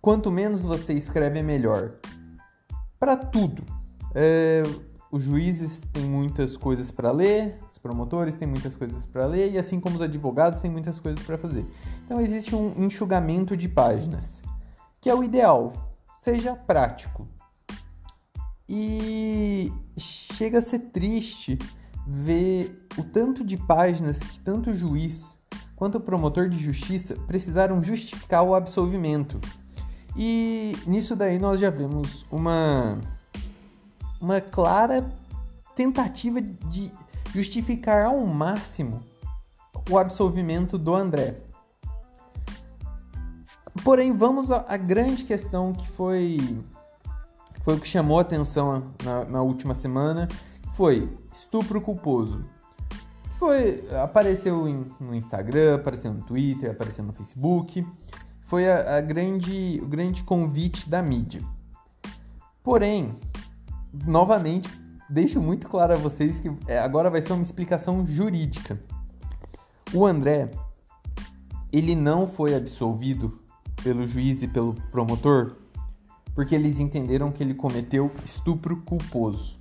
quanto 0.00 0.30
menos 0.30 0.64
você 0.64 0.92
escreve 0.92 1.38
é 1.38 1.42
melhor. 1.42 1.92
Para 2.98 3.16
tudo. 3.16 3.64
É, 4.14 4.62
os 5.12 5.22
juízes 5.22 5.86
têm 5.92 6.04
muitas 6.04 6.56
coisas 6.56 6.90
para 6.90 7.12
ler, 7.12 7.58
os 7.68 7.76
promotores 7.76 8.34
têm 8.34 8.48
muitas 8.48 8.74
coisas 8.74 9.04
para 9.04 9.26
ler, 9.26 9.52
e 9.52 9.58
assim 9.58 9.78
como 9.78 9.96
os 9.96 10.02
advogados 10.02 10.58
têm 10.58 10.70
muitas 10.70 10.98
coisas 10.98 11.22
para 11.22 11.36
fazer. 11.36 11.66
Então 12.04 12.20
existe 12.20 12.54
um 12.56 12.84
enxugamento 12.84 13.54
de 13.54 13.68
páginas, 13.68 14.42
que 15.00 15.10
é 15.10 15.14
o 15.14 15.22
ideal, 15.22 15.72
seja 16.18 16.54
prático. 16.54 17.28
E 18.66 19.70
chega 19.98 20.58
a 20.58 20.62
ser 20.62 20.78
triste 20.78 21.58
ver 22.06 22.81
o 22.96 23.04
tanto 23.04 23.44
de 23.44 23.56
páginas 23.56 24.18
que 24.18 24.38
tanto 24.40 24.70
o 24.70 24.74
juiz 24.74 25.36
quanto 25.76 25.98
o 25.98 26.00
promotor 26.00 26.48
de 26.48 26.58
justiça 26.58 27.14
precisaram 27.26 27.82
justificar 27.82 28.42
o 28.42 28.54
absolvimento. 28.54 29.40
E 30.16 30.76
nisso 30.86 31.16
daí 31.16 31.38
nós 31.38 31.58
já 31.58 31.70
vemos 31.70 32.24
uma 32.30 32.98
uma 34.20 34.40
clara 34.40 35.10
tentativa 35.74 36.40
de 36.40 36.92
justificar 37.34 38.04
ao 38.04 38.24
máximo 38.24 39.00
o 39.90 39.98
absolvimento 39.98 40.78
do 40.78 40.94
André. 40.94 41.40
Porém, 43.82 44.12
vamos 44.12 44.52
à, 44.52 44.76
grande 44.76 45.24
questão 45.24 45.72
que 45.72 45.88
foi, 45.90 46.38
foi 47.64 47.74
o 47.74 47.80
que 47.80 47.88
chamou 47.88 48.18
a 48.18 48.22
atenção 48.22 48.84
na, 49.02 49.24
na 49.24 49.42
última 49.42 49.74
semana, 49.74 50.28
foi 50.76 51.10
estupro 51.32 51.80
culposo. 51.80 52.44
Foi, 53.42 53.84
apareceu 54.00 54.68
em, 54.68 54.86
no 55.00 55.12
Instagram, 55.12 55.74
apareceu 55.74 56.14
no 56.14 56.22
Twitter, 56.22 56.70
apareceu 56.70 57.04
no 57.04 57.12
Facebook. 57.12 57.84
Foi 58.42 58.70
a, 58.70 58.98
a 58.98 59.00
grande, 59.00 59.80
o 59.82 59.88
grande 59.88 60.22
convite 60.22 60.88
da 60.88 61.02
mídia. 61.02 61.42
Porém, 62.62 63.16
novamente, 64.06 64.70
deixo 65.10 65.40
muito 65.40 65.66
claro 65.66 65.92
a 65.92 65.96
vocês 65.96 66.38
que 66.38 66.52
é, 66.68 66.78
agora 66.78 67.10
vai 67.10 67.20
ser 67.20 67.32
uma 67.32 67.42
explicação 67.42 68.06
jurídica. 68.06 68.80
O 69.92 70.06
André, 70.06 70.48
ele 71.72 71.96
não 71.96 72.28
foi 72.28 72.54
absolvido 72.54 73.40
pelo 73.82 74.06
juiz 74.06 74.44
e 74.44 74.46
pelo 74.46 74.74
promotor 74.92 75.56
porque 76.32 76.54
eles 76.54 76.78
entenderam 76.78 77.32
que 77.32 77.42
ele 77.42 77.54
cometeu 77.54 78.08
estupro 78.24 78.76
culposo. 78.82 79.58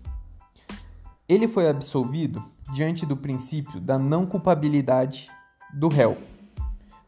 Ele 1.27 1.47
foi 1.47 1.67
absolvido 1.67 2.43
diante 2.73 3.05
do 3.05 3.17
princípio 3.17 3.79
da 3.79 3.97
não 3.97 4.25
culpabilidade 4.25 5.29
do 5.73 5.87
réu. 5.87 6.17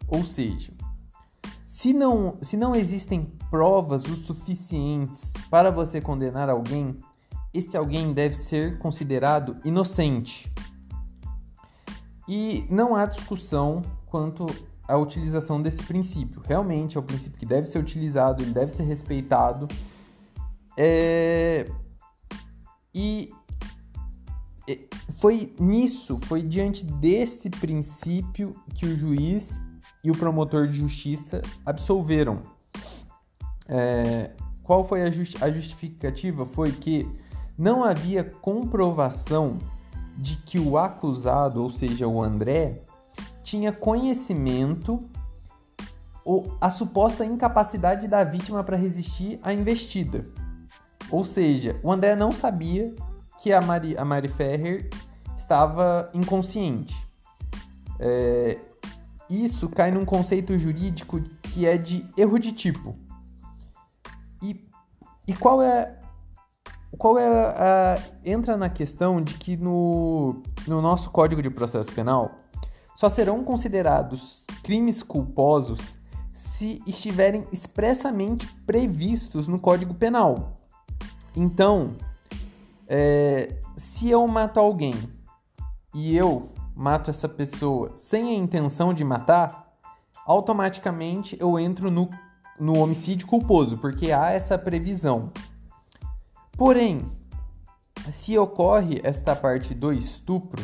Ou 0.07 0.25
seja, 0.25 0.73
se 1.65 1.93
não, 1.93 2.37
se 2.41 2.55
não 2.55 2.75
existem 2.75 3.25
provas 3.49 4.03
o 4.05 4.15
suficientes 4.15 5.33
para 5.49 5.71
você 5.71 5.99
condenar 5.99 6.49
alguém, 6.49 6.99
este 7.53 7.77
alguém 7.77 8.13
deve 8.13 8.35
ser 8.35 8.77
considerado 8.79 9.57
inocente. 9.63 10.51
E 12.27 12.65
não 12.69 12.95
há 12.95 13.05
discussão 13.05 13.81
quanto 14.05 14.45
à 14.87 14.97
utilização 14.97 15.61
desse 15.61 15.83
princípio. 15.83 16.41
Realmente 16.45 16.97
é 16.97 16.99
o 16.99 17.03
princípio 17.03 17.39
que 17.39 17.45
deve 17.45 17.67
ser 17.67 17.79
utilizado, 17.79 18.43
ele 18.43 18.53
deve 18.53 18.71
ser 18.71 18.83
respeitado. 18.83 19.67
É... 20.77 21.69
E 22.93 23.29
foi 25.17 25.53
nisso, 25.59 26.17
foi 26.23 26.41
diante 26.41 26.85
deste 26.85 27.49
princípio 27.49 28.55
que 28.73 28.85
o 28.85 28.97
juiz 28.97 29.59
e 30.03 30.11
o 30.11 30.17
promotor 30.17 30.67
de 30.67 30.77
justiça 30.77 31.41
absolveram. 31.65 32.41
É... 33.67 34.31
Qual 34.63 34.87
foi 34.87 35.01
a, 35.03 35.05
a 35.05 35.51
justificativa? 35.51 36.45
Foi 36.45 36.71
que 36.71 37.07
não 37.57 37.83
havia 37.83 38.23
comprovação 38.23 39.59
de 40.17 40.37
que 40.37 40.57
o 40.59 40.77
acusado, 40.77 41.61
ou 41.61 41.69
seja, 41.69 42.07
o 42.07 42.21
André, 42.21 42.83
tinha 43.43 43.71
conhecimento 43.71 44.99
ou 46.23 46.55
a 46.61 46.69
suposta 46.69 47.25
incapacidade 47.25 48.07
da 48.07 48.23
vítima 48.23 48.63
para 48.63 48.77
resistir 48.77 49.39
à 49.43 49.53
investida. 49.53 50.25
Ou 51.11 51.25
seja, 51.25 51.77
o 51.83 51.91
André 51.91 52.15
não 52.15 52.31
sabia 52.31 52.95
que 53.43 53.51
a 53.51 53.59
Mari, 53.59 53.97
a 53.97 54.05
Mari 54.05 54.29
Ferrer 54.29 54.89
estava 55.35 56.09
inconsciente. 56.13 56.95
É, 57.99 58.57
isso 59.29 59.67
cai 59.67 59.91
num 59.91 60.05
conceito 60.05 60.57
jurídico 60.57 61.21
que 61.41 61.65
é 61.65 61.77
de 61.77 62.09
erro 62.15 62.39
de 62.39 62.53
tipo. 62.53 62.95
E, 64.41 64.65
e 65.27 65.33
qual 65.35 65.61
é 65.61 65.99
qual 66.97 67.19
é 67.19 67.27
a, 67.27 67.99
entra 68.23 68.55
na 68.55 68.69
questão 68.69 69.21
de 69.21 69.33
que 69.33 69.57
no, 69.57 70.41
no 70.65 70.81
nosso 70.81 71.09
Código 71.09 71.41
de 71.41 71.49
Processo 71.49 71.91
Penal 71.91 72.31
só 72.95 73.09
serão 73.09 73.43
considerados 73.43 74.45
crimes 74.63 75.03
culposos 75.03 75.97
se 76.33 76.81
estiverem 76.87 77.45
expressamente 77.51 78.47
previstos 78.65 79.49
no 79.49 79.59
Código 79.59 79.93
Penal. 79.93 80.61
Então, 81.35 81.97
é, 82.95 83.55
se 83.75 84.07
eu 84.07 84.27
mato 84.27 84.59
alguém 84.59 84.93
e 85.95 86.15
eu 86.15 86.51
mato 86.75 87.09
essa 87.09 87.27
pessoa 87.27 87.91
sem 87.95 88.29
a 88.29 88.37
intenção 88.37 88.93
de 88.93 89.03
matar, 89.03 89.73
automaticamente 90.27 91.35
eu 91.39 91.57
entro 91.57 91.89
no, 91.89 92.07
no 92.59 92.77
homicídio 92.77 93.25
culposo, 93.25 93.79
porque 93.79 94.11
há 94.11 94.29
essa 94.29 94.59
previsão. 94.59 95.31
Porém, 96.55 97.11
se 98.11 98.37
ocorre 98.37 99.01
esta 99.03 99.35
parte 99.35 99.73
do 99.73 99.91
estupro, 99.91 100.61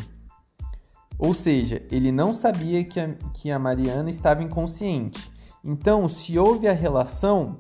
ou 1.18 1.34
seja, 1.34 1.82
ele 1.90 2.12
não 2.12 2.32
sabia 2.32 2.84
que 2.84 3.00
a, 3.00 3.16
que 3.34 3.50
a 3.50 3.58
Mariana 3.58 4.12
estava 4.12 4.44
inconsciente. 4.44 5.34
Então, 5.64 6.08
se 6.08 6.38
houve 6.38 6.68
a 6.68 6.74
relação, 6.74 7.58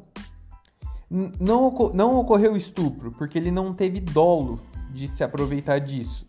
não, 1.09 1.71
não 1.93 2.17
ocorreu 2.17 2.55
estupro, 2.55 3.11
porque 3.11 3.37
ele 3.37 3.51
não 3.51 3.73
teve 3.73 3.99
dolo 3.99 4.59
de 4.91 5.07
se 5.07 5.23
aproveitar 5.23 5.79
disso. 5.79 6.27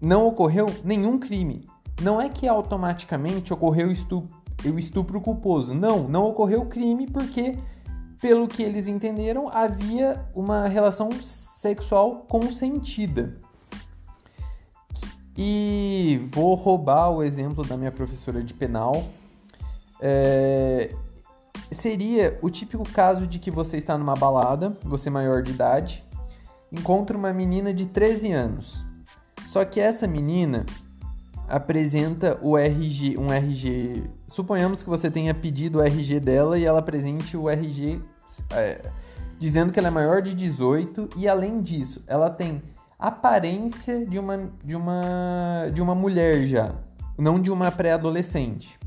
Não 0.00 0.26
ocorreu 0.26 0.66
nenhum 0.84 1.18
crime. 1.18 1.66
Não 2.02 2.20
é 2.20 2.28
que 2.28 2.46
automaticamente 2.46 3.52
ocorreu 3.52 3.90
estupro, 3.90 4.36
o 4.64 4.78
estupro 4.78 5.20
culposo. 5.20 5.74
Não, 5.74 6.08
não 6.08 6.24
ocorreu 6.24 6.66
crime 6.66 7.06
porque, 7.06 7.58
pelo 8.20 8.46
que 8.48 8.62
eles 8.62 8.88
entenderam, 8.88 9.48
havia 9.48 10.24
uma 10.34 10.68
relação 10.68 11.10
sexual 11.20 12.26
consentida. 12.28 13.38
E 15.36 16.28
vou 16.32 16.54
roubar 16.54 17.10
o 17.10 17.22
exemplo 17.22 17.64
da 17.64 17.76
minha 17.76 17.92
professora 17.92 18.42
de 18.42 18.52
penal. 18.54 19.04
É... 20.00 20.94
Seria 21.70 22.38
o 22.40 22.48
típico 22.48 22.82
caso 22.88 23.26
de 23.26 23.38
que 23.38 23.50
você 23.50 23.76
está 23.76 23.96
numa 23.98 24.14
balada, 24.14 24.76
você 24.82 25.10
maior 25.10 25.42
de 25.42 25.50
idade, 25.50 26.04
encontra 26.72 27.16
uma 27.16 27.32
menina 27.32 27.72
de 27.72 27.86
13 27.86 28.32
anos. 28.32 28.86
Só 29.44 29.64
que 29.64 29.80
essa 29.80 30.06
menina 30.06 30.64
apresenta 31.48 32.38
o 32.42 32.56
RG, 32.56 33.16
um 33.18 33.32
RG. 33.32 34.04
Suponhamos 34.26 34.82
que 34.82 34.88
você 34.88 35.10
tenha 35.10 35.34
pedido 35.34 35.78
o 35.78 35.82
RG 35.82 36.20
dela 36.20 36.58
e 36.58 36.64
ela 36.64 36.80
apresente 36.80 37.36
o 37.36 37.48
RG 37.48 38.02
é, 38.52 38.90
dizendo 39.38 39.72
que 39.72 39.78
ela 39.78 39.88
é 39.88 39.90
maior 39.90 40.20
de 40.20 40.34
18 40.34 41.08
e 41.16 41.26
além 41.26 41.60
disso, 41.60 42.02
ela 42.06 42.28
tem 42.28 42.62
aparência 42.98 44.04
de 44.04 44.18
uma 44.18 44.50
de 44.62 44.74
uma 44.74 45.70
de 45.72 45.80
uma 45.80 45.94
mulher 45.94 46.46
já, 46.46 46.74
não 47.16 47.40
de 47.40 47.50
uma 47.50 47.70
pré-adolescente. 47.70 48.78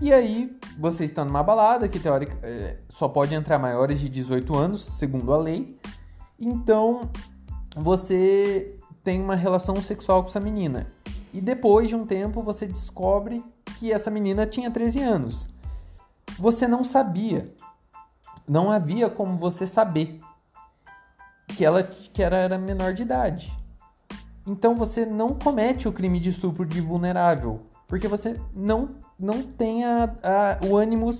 E 0.00 0.12
aí, 0.12 0.56
você 0.78 1.04
está 1.04 1.24
numa 1.24 1.42
balada 1.42 1.88
que 1.88 1.98
teórica 1.98 2.38
é, 2.42 2.76
só 2.88 3.08
pode 3.08 3.34
entrar 3.34 3.58
maiores 3.58 3.98
de 3.98 4.08
18 4.08 4.54
anos, 4.54 4.84
segundo 4.84 5.32
a 5.32 5.38
lei, 5.38 5.78
então, 6.38 7.10
você 7.74 8.78
tem 9.02 9.22
uma 9.22 9.34
relação 9.34 9.76
sexual 9.80 10.22
com 10.22 10.28
essa 10.28 10.40
menina. 10.40 10.86
E 11.32 11.40
depois 11.40 11.88
de 11.88 11.96
um 11.96 12.04
tempo 12.04 12.42
você 12.42 12.66
descobre 12.66 13.42
que 13.78 13.92
essa 13.92 14.10
menina 14.10 14.46
tinha 14.46 14.70
13 14.70 15.00
anos. 15.00 15.48
Você 16.38 16.68
não 16.68 16.84
sabia. 16.84 17.54
Não 18.46 18.70
havia 18.70 19.08
como 19.08 19.36
você 19.36 19.66
saber 19.66 20.20
que 21.48 21.64
ela, 21.64 21.82
que 21.82 22.22
ela 22.22 22.36
era 22.36 22.58
menor 22.58 22.92
de 22.92 23.02
idade. 23.02 23.56
Então 24.46 24.74
você 24.74 25.06
não 25.06 25.34
comete 25.34 25.88
o 25.88 25.92
crime 25.92 26.20
de 26.20 26.28
estupro 26.28 26.66
de 26.66 26.80
vulnerável, 26.80 27.66
porque 27.86 28.08
você 28.08 28.38
não, 28.54 28.96
não 29.18 29.42
tem 29.42 29.84
a, 29.84 30.04
a, 30.22 30.66
o 30.66 30.76
ânimo, 30.76 31.10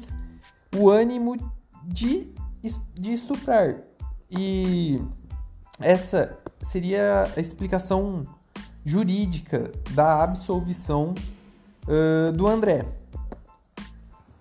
o 0.76 0.90
ânimo 0.90 1.37
de, 1.85 2.33
de 2.94 3.12
estuprar. 3.12 3.76
E 4.31 5.00
essa 5.79 6.37
seria 6.61 7.29
a 7.37 7.40
explicação 7.40 8.24
jurídica 8.85 9.70
da 9.92 10.22
absolvição 10.22 11.14
uh, 11.87 12.33
do 12.33 12.46
André. 12.46 12.85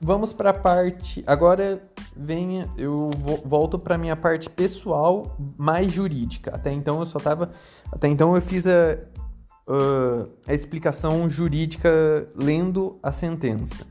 Vamos 0.02 0.34
para 0.34 0.50
a 0.50 0.54
parte. 0.54 1.24
Agora 1.26 1.82
venha, 2.16 2.70
eu 2.78 3.10
volto 3.44 3.78
para 3.78 3.98
minha 3.98 4.16
parte 4.16 4.50
pessoal 4.50 5.36
mais 5.58 5.92
jurídica. 5.92 6.52
Até 6.56 6.72
então 6.72 7.00
eu 7.00 7.06
só 7.06 7.18
estava. 7.18 7.52
Até 7.92 8.08
então 8.08 8.36
eu 8.36 8.42
fiz 8.42 8.66
a, 8.68 9.00
uh, 9.68 10.30
a 10.48 10.54
explicação 10.54 11.30
jurídica 11.30 12.28
lendo 12.36 12.98
a 13.02 13.12
sentença. 13.12 13.86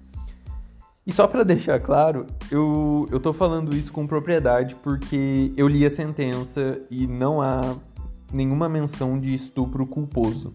E 1.06 1.12
só 1.12 1.26
para 1.26 1.42
deixar 1.44 1.78
claro, 1.80 2.26
eu, 2.50 3.06
eu 3.10 3.32
falando 3.34 3.76
isso 3.76 3.92
com 3.92 4.06
propriedade 4.06 4.74
porque 4.76 5.52
eu 5.56 5.68
li 5.68 5.84
a 5.84 5.90
sentença 5.90 6.80
e 6.90 7.06
não 7.06 7.42
há 7.42 7.76
nenhuma 8.32 8.68
menção 8.68 9.18
de 9.18 9.34
estupro 9.34 9.87
culposo. 9.87 10.54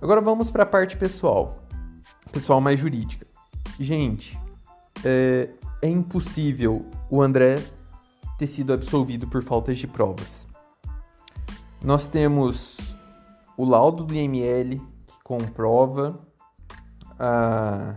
Agora 0.00 0.20
vamos 0.20 0.50
para 0.50 0.64
a 0.64 0.66
parte 0.66 0.96
pessoal, 0.98 1.56
pessoal 2.30 2.60
mais 2.60 2.78
jurídica. 2.78 3.26
Gente, 3.80 4.38
é, 5.02 5.48
é 5.80 5.88
impossível 5.88 6.84
o 7.10 7.22
André 7.22 7.62
ter 8.38 8.46
sido 8.46 8.74
absolvido 8.74 9.26
por 9.26 9.42
faltas 9.42 9.78
de 9.78 9.86
provas. 9.86 10.46
Nós 11.82 12.06
temos 12.08 12.93
o 13.56 13.64
laudo 13.64 14.04
do 14.04 14.14
IML 14.14 14.76
que 15.06 15.22
comprova 15.22 16.20
a 17.18 17.96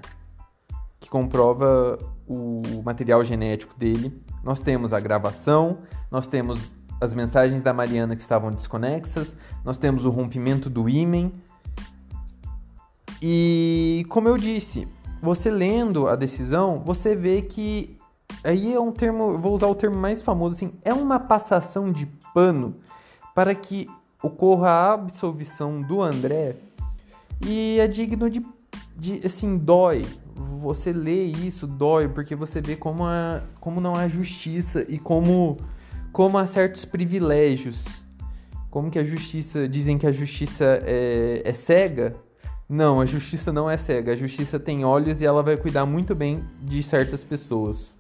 que 1.00 1.10
comprova 1.10 1.98
o 2.28 2.62
material 2.84 3.24
genético 3.24 3.78
dele. 3.78 4.22
Nós 4.44 4.60
temos 4.60 4.92
a 4.92 5.00
gravação, 5.00 5.80
nós 6.12 6.28
temos 6.28 6.74
as 7.00 7.14
mensagens 7.14 7.62
da 7.62 7.74
Mariana 7.74 8.16
que 8.16 8.22
estavam 8.22 8.52
desconexas, 8.52 9.36
nós 9.64 9.78
temos 9.78 10.04
o 10.04 10.10
rompimento 10.10 10.70
do 10.70 10.90
ímen. 10.90 11.32
E 13.22 14.06
como 14.10 14.28
eu 14.28 14.38
disse, 14.38 14.88
você 15.22 15.50
lendo 15.50 16.08
a 16.08 16.16
decisão, 16.16 16.82
você 16.84 17.16
vê 17.16 17.42
que 17.42 17.98
aí 18.44 18.74
é 18.74 18.80
um 18.80 18.92
termo, 18.92 19.38
vou 19.38 19.54
usar 19.54 19.68
o 19.68 19.76
termo 19.76 19.96
mais 19.96 20.22
famoso 20.22 20.56
assim, 20.56 20.74
é 20.84 20.94
uma 20.94 21.20
passação 21.20 21.92
de 21.92 22.06
pano 22.34 22.76
para 23.34 23.54
que 23.56 23.88
ocorra 24.22 24.70
a 24.70 24.94
absolvição 24.94 25.82
do 25.82 26.02
André 26.02 26.56
e 27.46 27.80
é 27.80 27.88
digno 27.88 28.30
de, 28.30 28.46
de 28.96 29.22
assim, 29.26 29.58
dói, 29.58 30.06
você 30.36 30.92
lê 30.92 31.24
isso 31.24 31.66
dói 31.66 32.08
porque 32.08 32.36
você 32.36 32.62
vê 32.62 32.76
como, 32.76 33.06
a, 33.06 33.42
como 33.60 33.82
não 33.82 33.96
há 33.96 34.08
justiça 34.08 34.86
e 34.88 34.98
como, 34.98 35.58
como 36.12 36.38
há 36.38 36.46
certos 36.48 36.86
privilégios. 36.86 38.06
Como 38.70 38.92
que 38.92 39.00
a 39.00 39.04
justiça. 39.04 39.68
Dizem 39.68 39.98
que 39.98 40.06
a 40.06 40.12
justiça 40.12 40.84
é, 40.86 41.42
é 41.44 41.54
cega. 41.54 42.16
Não, 42.70 43.02
a 43.02 43.06
justiça 43.06 43.52
não 43.52 43.70
é 43.70 43.78
cega. 43.78 44.12
A 44.12 44.16
justiça 44.16 44.60
tem 44.60 44.86
olhos 44.86 45.22
e 45.22 45.26
ela 45.26 45.42
vai 45.42 45.58
cuidar 45.58 45.86
muito 45.86 46.14
bem 46.14 46.46
de 46.62 46.84
certas 46.84 47.24
pessoas. 47.24 47.97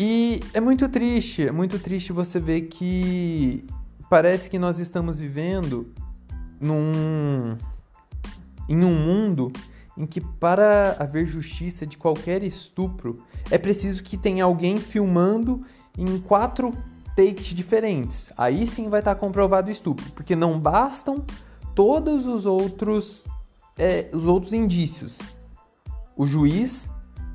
E 0.00 0.40
é 0.54 0.60
muito 0.60 0.88
triste, 0.88 1.48
é 1.48 1.50
muito 1.50 1.76
triste 1.76 2.12
você 2.12 2.38
ver 2.38 2.62
que 2.62 3.66
parece 4.08 4.48
que 4.48 4.56
nós 4.56 4.78
estamos 4.78 5.18
vivendo 5.18 5.92
num 6.60 7.56
em 8.68 8.84
um 8.84 8.94
mundo 8.94 9.50
em 9.96 10.06
que 10.06 10.20
para 10.20 10.96
haver 11.00 11.26
justiça 11.26 11.84
de 11.84 11.98
qualquer 11.98 12.44
estupro 12.44 13.20
é 13.50 13.58
preciso 13.58 14.04
que 14.04 14.16
tenha 14.16 14.44
alguém 14.44 14.76
filmando 14.76 15.64
em 15.96 16.20
quatro 16.20 16.72
takes 17.16 17.46
diferentes. 17.46 18.32
Aí 18.38 18.68
sim 18.68 18.88
vai 18.88 19.00
estar 19.00 19.16
comprovado 19.16 19.66
o 19.66 19.72
estupro, 19.72 20.08
porque 20.12 20.36
não 20.36 20.60
bastam 20.60 21.24
todos 21.74 22.24
os 22.24 22.46
outros 22.46 23.24
é, 23.76 24.08
os 24.12 24.26
outros 24.26 24.52
indícios. 24.52 25.18
O 26.16 26.24
juiz 26.24 26.88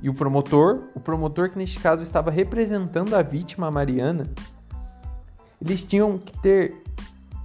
e 0.03 0.09
o 0.09 0.13
promotor, 0.13 0.89
o 0.93 0.99
promotor 0.99 1.49
que 1.49 1.57
neste 1.57 1.79
caso 1.79 2.03
estava 2.03 2.29
representando 2.29 3.15
a 3.15 3.21
vítima 3.21 3.67
a 3.67 3.71
Mariana, 3.71 4.29
eles 5.61 5.81
tinham 5.85 6.17
que 6.17 6.37
ter 6.39 6.83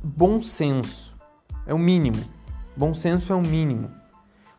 bom 0.03 0.42
senso. 0.42 1.16
É 1.64 1.73
o 1.73 1.79
mínimo. 1.79 2.18
Bom 2.77 2.92
senso 2.92 3.33
é 3.33 3.37
o 3.37 3.40
mínimo. 3.40 3.88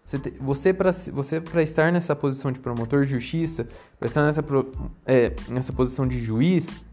Você, 0.02 0.18
você 0.40 0.74
para 0.74 0.94
você 0.94 1.44
estar 1.58 1.92
nessa 1.92 2.16
posição 2.16 2.54
de 2.54 2.60
promotor 2.60 3.04
de 3.04 3.12
justiça, 3.12 3.68
para 4.00 4.08
estar 4.08 4.26
nessa, 4.26 4.46
é, 5.06 5.36
nessa 5.50 5.74
posição 5.74 6.08
de 6.08 6.24
juiz, 6.24 6.86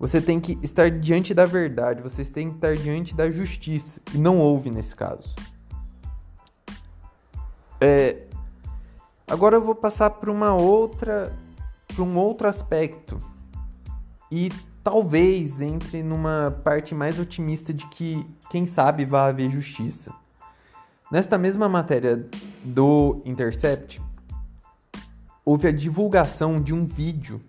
você 0.00 0.18
tem 0.18 0.40
que 0.40 0.58
estar 0.62 0.90
diante 0.90 1.34
da 1.34 1.44
verdade, 1.44 2.02
você 2.02 2.24
tem 2.24 2.48
que 2.48 2.56
estar 2.56 2.74
diante 2.74 3.14
da 3.14 3.30
justiça. 3.30 4.00
E 4.14 4.18
não 4.18 4.38
houve 4.38 4.70
nesse 4.70 4.96
caso. 4.96 5.36
É, 7.78 8.25
agora 9.26 9.56
eu 9.56 9.62
vou 9.62 9.74
passar 9.74 10.10
para 10.10 10.30
uma 10.30 10.54
outra, 10.54 11.36
para 11.86 12.02
um 12.02 12.16
outro 12.16 12.48
aspecto 12.48 13.18
e 14.30 14.50
talvez 14.82 15.60
entre 15.60 16.02
numa 16.02 16.60
parte 16.62 16.94
mais 16.94 17.18
otimista 17.18 17.74
de 17.74 17.86
que, 17.86 18.24
quem 18.50 18.66
sabe, 18.66 19.04
vai 19.04 19.28
haver 19.28 19.50
justiça. 19.50 20.12
Nesta 21.10 21.38
mesma 21.38 21.68
matéria 21.68 22.28
do 22.64 23.20
Intercept, 23.24 24.00
houve 25.44 25.68
a 25.68 25.72
divulgação 25.72 26.60
de 26.60 26.74
um 26.74 26.84
vídeo 26.84 27.40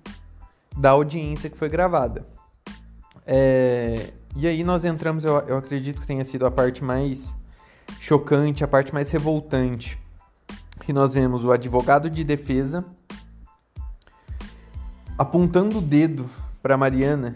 da 0.76 0.92
audiência 0.92 1.50
que 1.50 1.58
foi 1.58 1.70
gravada. 1.70 2.28
É, 3.26 4.14
e 4.36 4.48
aí 4.48 4.64
nós 4.64 4.86
entramos, 4.86 5.26
eu, 5.26 5.40
eu 5.42 5.58
acredito 5.58 6.00
que 6.00 6.08
tenha 6.08 6.24
sido 6.24 6.46
a 6.46 6.52
parte 6.52 6.84
mais 6.84 7.36
chocante, 8.00 8.64
a 8.64 8.68
parte 8.68 8.94
mais 8.94 9.10
revoltante, 9.10 10.00
que 10.88 10.94
nós 10.94 11.14
vemos 11.14 11.44
o 11.44 11.52
advogado 11.52 12.10
de 12.10 12.24
defesa 12.24 12.86
apontando 15.18 15.80
o 15.80 15.82
dedo 15.82 16.30
para 16.62 16.78
Mariana 16.78 17.36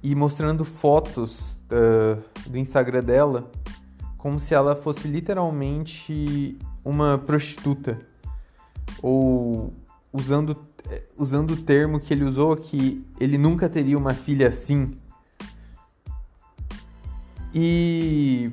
e 0.00 0.14
mostrando 0.14 0.64
fotos 0.64 1.56
uh, 1.72 2.22
do 2.48 2.56
Instagram 2.56 3.02
dela 3.02 3.50
como 4.16 4.38
se 4.38 4.54
ela 4.54 4.76
fosse 4.76 5.08
literalmente 5.08 6.56
uma 6.84 7.18
prostituta. 7.18 7.98
Ou 9.02 9.72
usando 10.12 10.56
usando 11.18 11.54
o 11.54 11.56
termo 11.56 11.98
que 11.98 12.14
ele 12.14 12.22
usou 12.22 12.56
que 12.56 13.04
ele 13.18 13.38
nunca 13.38 13.68
teria 13.68 13.98
uma 13.98 14.14
filha 14.14 14.46
assim. 14.46 14.92
E 17.52 18.52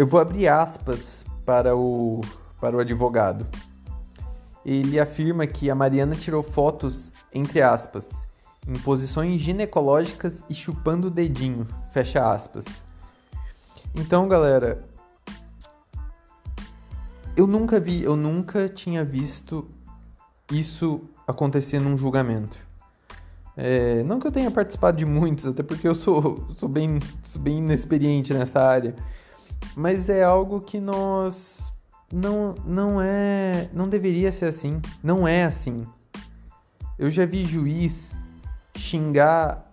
eu 0.00 0.06
vou 0.06 0.20
abrir 0.20 0.48
aspas 0.48 1.24
para 1.44 1.76
o 1.76 2.20
para 2.60 2.76
o 2.76 2.80
advogado 2.80 3.46
ele 4.64 5.00
afirma 5.00 5.46
que 5.46 5.70
a 5.70 5.74
Mariana 5.74 6.14
tirou 6.14 6.42
fotos, 6.42 7.12
entre 7.32 7.62
aspas, 7.62 8.26
em 8.68 8.74
posições 8.74 9.40
ginecológicas 9.40 10.44
e 10.48 10.54
chupando 10.54 11.08
o 11.08 11.10
dedinho, 11.10 11.66
fecha 11.92 12.30
aspas. 12.30 12.82
Então, 13.94 14.28
galera, 14.28 14.84
eu 17.36 17.46
nunca 17.46 17.80
vi, 17.80 18.02
eu 18.02 18.16
nunca 18.16 18.68
tinha 18.68 19.02
visto 19.02 19.66
isso 20.52 21.00
acontecer 21.26 21.80
num 21.80 21.96
julgamento. 21.96 22.58
É, 23.56 24.02
não 24.04 24.18
que 24.20 24.26
eu 24.26 24.32
tenha 24.32 24.50
participado 24.50 24.96
de 24.96 25.04
muitos, 25.04 25.46
até 25.46 25.62
porque 25.62 25.88
eu 25.88 25.94
sou, 25.94 26.46
sou, 26.56 26.68
bem, 26.68 26.98
sou 27.22 27.40
bem 27.40 27.58
inexperiente 27.58 28.32
nessa 28.32 28.60
área, 28.60 28.94
mas 29.76 30.08
é 30.08 30.22
algo 30.22 30.60
que 30.60 30.80
nós 30.80 31.72
não, 32.12 32.54
não 32.64 33.00
é. 33.00 33.68
Não 33.72 33.88
deveria 33.88 34.32
ser 34.32 34.46
assim. 34.46 34.80
Não 35.02 35.26
é 35.26 35.44
assim. 35.44 35.84
Eu 36.98 37.10
já 37.10 37.24
vi 37.24 37.44
juiz 37.44 38.18
xingar. 38.76 39.66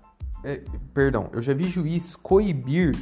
É, 0.44 0.62
perdão, 0.94 1.30
eu 1.34 1.42
já 1.42 1.54
vi 1.54 1.68
juiz 1.68 2.16
coibir 2.16 2.96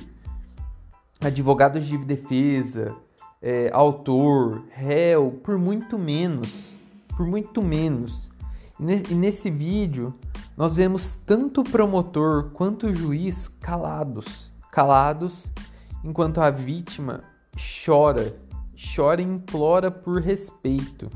advogados 1.19 1.86
de 1.86 1.98
defesa, 1.98 2.95
é, 3.41 3.69
autor, 3.74 4.63
réu, 4.69 5.32
por 5.43 5.58
muito 5.58 5.98
menos. 6.00 6.76
Por 7.15 7.28
muito 7.28 7.62
menos. 7.62 8.32
E 8.80 9.15
nesse 9.15 9.50
vídeo, 9.50 10.13
nós 10.58 10.74
vemos 10.74 11.17
tanto 11.26 11.62
o 11.62 11.63
promotor 11.63 12.52
quanto 12.52 12.88
o 12.88 12.95
juiz 12.95 13.48
calados. 13.48 14.54
Calados, 14.71 15.52
enquanto 16.05 16.39
a 16.39 16.49
vítima 16.49 17.23
chora 17.55 18.45
chora 18.75 19.21
e 19.21 19.25
implora 19.25 19.89
por 19.89 20.21
respeito. 20.21 21.09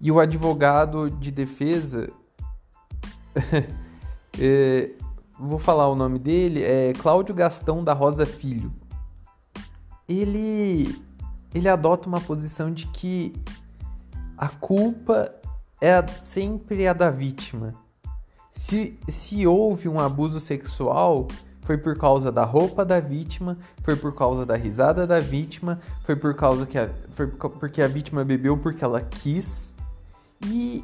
E 0.00 0.12
o 0.12 0.20
advogado 0.20 1.10
de 1.10 1.30
defesa, 1.30 2.10
é, 4.38 4.90
vou 5.38 5.58
falar 5.58 5.88
o 5.88 5.96
nome 5.96 6.18
dele, 6.18 6.62
é 6.62 6.92
Cláudio 6.92 7.34
Gastão 7.34 7.82
da 7.82 7.92
Rosa 7.92 8.26
Filho. 8.26 8.72
Ele, 10.08 11.02
ele 11.54 11.68
adota 11.68 12.08
uma 12.08 12.20
posição 12.20 12.72
de 12.72 12.86
que 12.88 13.34
a 14.36 14.48
culpa 14.48 15.32
é 15.80 16.04
sempre 16.20 16.86
a 16.86 16.92
da 16.92 17.10
vítima. 17.10 17.74
Se, 18.50 18.98
se 19.08 19.46
houve 19.46 19.88
um 19.88 20.00
abuso 20.00 20.40
sexual, 20.40 21.28
foi 21.68 21.76
por 21.76 21.98
causa 21.98 22.32
da 22.32 22.44
roupa 22.44 22.82
da 22.82 22.98
vítima, 22.98 23.58
foi 23.82 23.94
por 23.94 24.14
causa 24.14 24.46
da 24.46 24.56
risada 24.56 25.06
da 25.06 25.20
vítima, 25.20 25.78
foi 26.02 26.16
por 26.16 26.32
causa 26.34 26.64
que 26.64 26.78
a, 26.78 26.88
foi 27.10 27.26
porque 27.26 27.82
a 27.82 27.86
vítima 27.86 28.24
bebeu 28.24 28.56
porque 28.56 28.82
ela 28.82 29.02
quis. 29.02 29.74
E, 30.46 30.82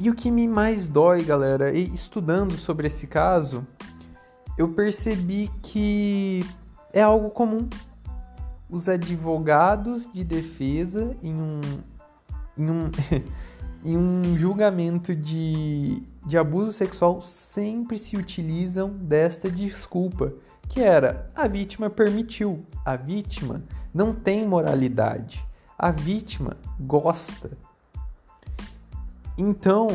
e 0.00 0.08
o 0.08 0.14
que 0.14 0.30
me 0.30 0.48
mais 0.48 0.88
dói, 0.88 1.22
galera, 1.22 1.70
estudando 1.70 2.56
sobre 2.56 2.86
esse 2.86 3.06
caso, 3.06 3.62
eu 4.56 4.68
percebi 4.68 5.50
que 5.60 6.46
é 6.90 7.02
algo 7.02 7.28
comum. 7.28 7.68
Os 8.70 8.88
advogados 8.88 10.08
de 10.10 10.24
defesa 10.24 11.14
em 11.22 11.34
um, 11.34 11.60
em 12.56 12.70
um 12.70 12.90
em 13.84 13.96
um 13.96 14.36
julgamento 14.38 15.14
de, 15.14 16.02
de 16.26 16.38
abuso 16.38 16.72
sexual 16.72 17.20
sempre 17.20 17.98
se 17.98 18.16
utilizam 18.16 18.88
desta 18.88 19.50
desculpa, 19.50 20.32
que 20.68 20.80
era 20.80 21.26
a 21.36 21.46
vítima 21.46 21.90
permitiu, 21.90 22.64
a 22.84 22.96
vítima 22.96 23.62
não 23.92 24.14
tem 24.14 24.46
moralidade, 24.46 25.46
a 25.78 25.90
vítima 25.90 26.56
gosta. 26.80 27.50
Então, 29.36 29.88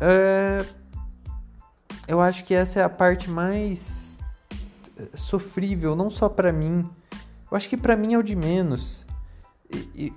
é, 0.00 0.64
eu 2.06 2.20
acho 2.20 2.44
que 2.44 2.54
essa 2.54 2.80
é 2.80 2.82
a 2.82 2.88
parte 2.88 3.30
mais 3.30 4.18
sofrível, 5.14 5.96
não 5.96 6.10
só 6.10 6.28
para 6.28 6.52
mim. 6.52 6.88
Eu 7.50 7.56
acho 7.56 7.68
que 7.68 7.76
para 7.76 7.96
mim 7.96 8.14
é 8.14 8.18
o 8.18 8.22
de 8.22 8.36
menos. 8.36 9.06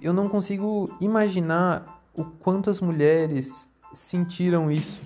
Eu 0.01 0.13
não 0.13 0.27
consigo 0.27 0.95
imaginar 0.99 1.96
o 2.17 2.25
quanto 2.25 2.69
as 2.69 2.81
mulheres 2.81 3.67
sentiram 3.93 4.71
isso. 4.71 5.01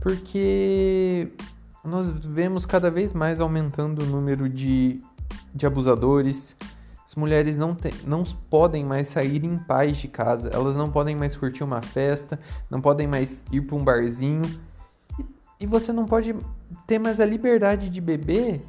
Porque 0.00 1.32
nós 1.84 2.10
vemos 2.10 2.66
cada 2.66 2.90
vez 2.90 3.14
mais 3.14 3.40
aumentando 3.40 4.02
o 4.02 4.06
número 4.06 4.48
de, 4.48 5.00
de 5.54 5.66
abusadores. 5.66 6.56
As 7.06 7.14
mulheres 7.14 7.56
não, 7.56 7.74
te, 7.74 7.94
não 8.06 8.24
podem 8.50 8.84
mais 8.84 9.08
sair 9.08 9.44
em 9.44 9.56
paz 9.56 9.96
de 9.96 10.08
casa, 10.08 10.50
elas 10.52 10.76
não 10.76 10.90
podem 10.90 11.16
mais 11.16 11.36
curtir 11.36 11.64
uma 11.64 11.80
festa, 11.80 12.38
não 12.68 12.82
podem 12.82 13.06
mais 13.06 13.42
ir 13.50 13.62
para 13.62 13.76
um 13.76 13.84
barzinho. 13.84 14.42
E, 15.18 15.24
e 15.60 15.66
você 15.66 15.92
não 15.92 16.04
pode 16.04 16.36
ter 16.86 16.98
mais 16.98 17.18
a 17.18 17.24
liberdade 17.24 17.88
de 17.88 18.00
beber 18.00 18.62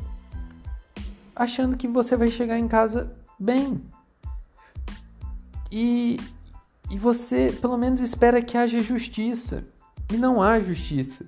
achando 1.36 1.78
que 1.78 1.88
você 1.88 2.16
vai 2.16 2.30
chegar 2.30 2.58
em 2.58 2.68
casa 2.68 3.16
bem. 3.40 3.82
E 5.72 6.20
e 6.90 6.98
você, 6.98 7.56
pelo 7.62 7.78
menos, 7.78 8.00
espera 8.00 8.42
que 8.42 8.58
haja 8.58 8.82
justiça. 8.82 9.64
E 10.12 10.18
não 10.18 10.42
há 10.42 10.60
justiça. 10.60 11.26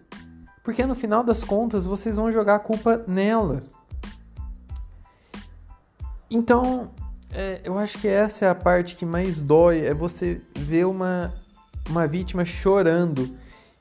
Porque 0.64 0.86
no 0.86 0.96
final 0.96 1.24
das 1.24 1.44
contas, 1.44 1.86
vocês 1.86 2.16
vão 2.16 2.32
jogar 2.32 2.56
a 2.56 2.60
culpa 2.60 3.04
nela. 3.08 3.62
Então, 6.30 6.92
é, 7.32 7.62
eu 7.64 7.78
acho 7.78 8.00
que 8.00 8.08
essa 8.08 8.46
é 8.46 8.50
a 8.50 8.56
parte 8.56 8.96
que 8.96 9.06
mais 9.06 9.40
dói. 9.40 9.86
É 9.86 9.94
você 9.94 10.42
ver 10.56 10.86
uma, 10.86 11.34
uma 11.88 12.08
vítima 12.08 12.44
chorando. 12.44 13.38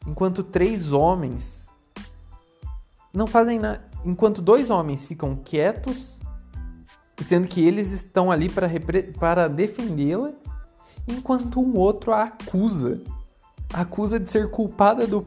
Enquanto 0.07 0.43
três 0.43 0.93
homens 0.93 1.71
não 3.13 3.27
fazem 3.27 3.59
nada. 3.59 3.89
Enquanto 4.05 4.41
dois 4.41 4.71
homens 4.71 5.05
ficam 5.05 5.37
quietos, 5.37 6.21
sendo 7.19 7.47
que 7.49 7.63
eles 7.63 7.93
estão 7.93 8.31
ali 8.31 8.49
para, 8.49 9.47
defendê-la 9.49 10.33
enquanto 11.07 11.61
um 11.61 11.77
outro 11.77 12.13
a 12.13 12.25
acusa. 12.25 13.01
Acusa 13.73 14.19
de 14.19 14.29
ser 14.29 14.51
culpada 14.51 15.07
do, 15.07 15.25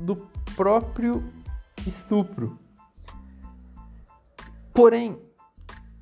do 0.00 0.16
próprio 0.56 1.24
estupro. 1.86 2.58
Porém, 4.74 5.18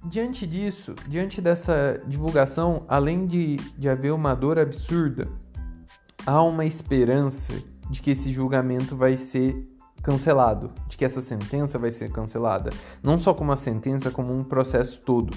diante 0.05 0.47
disso, 0.47 0.95
diante 1.07 1.41
dessa 1.41 2.03
divulgação, 2.07 2.85
além 2.89 3.27
de, 3.27 3.57
de 3.79 3.89
haver 3.89 4.13
uma 4.13 4.35
dor 4.35 4.59
absurda, 4.59 5.29
há 6.27 6.43
uma 6.43 6.65
esperança 6.65 7.53
de 7.91 8.01
que 8.03 8.11
esse 8.11 8.33
julgamento 8.33 8.97
vai 8.97 9.17
ser 9.17 9.69
cancelado, 10.03 10.73
de 10.89 10.97
que 10.97 11.05
essa 11.05 11.21
sentença 11.21 11.79
vai 11.79 11.91
ser 11.91 12.11
cancelada. 12.11 12.71
Não 13.03 13.17
só 13.17 13.33
como 13.33 13.51
uma 13.51 13.57
sentença, 13.57 14.11
como 14.11 14.33
um 14.35 14.45
processo 14.45 15.01
todo. 15.01 15.37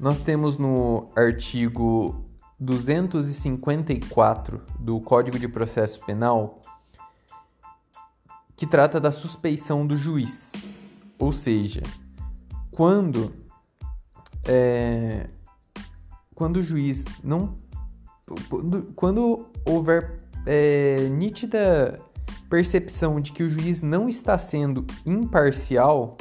Nós 0.00 0.18
temos 0.18 0.56
no 0.56 1.10
artigo 1.14 2.24
254 2.62 4.62
do 4.78 5.00
Código 5.00 5.38
de 5.38 5.48
Processo 5.48 6.04
Penal, 6.06 6.60
que 8.54 8.66
trata 8.66 9.00
da 9.00 9.10
suspeição 9.10 9.86
do 9.86 9.96
juiz. 9.96 10.52
Ou 11.18 11.32
seja, 11.32 11.82
quando 12.70 13.32
é, 14.46 15.28
quando 16.34 16.58
o 16.58 16.62
juiz 16.62 17.04
não 17.22 17.56
quando, 18.94 19.46
houver 19.66 20.18
é, 20.46 21.08
nítida 21.08 22.00
percepção 22.48 23.20
de 23.20 23.32
que 23.32 23.42
o 23.42 23.50
juiz 23.50 23.82
não 23.82 24.08
está 24.08 24.38
sendo 24.38 24.86
imparcial, 25.04 26.16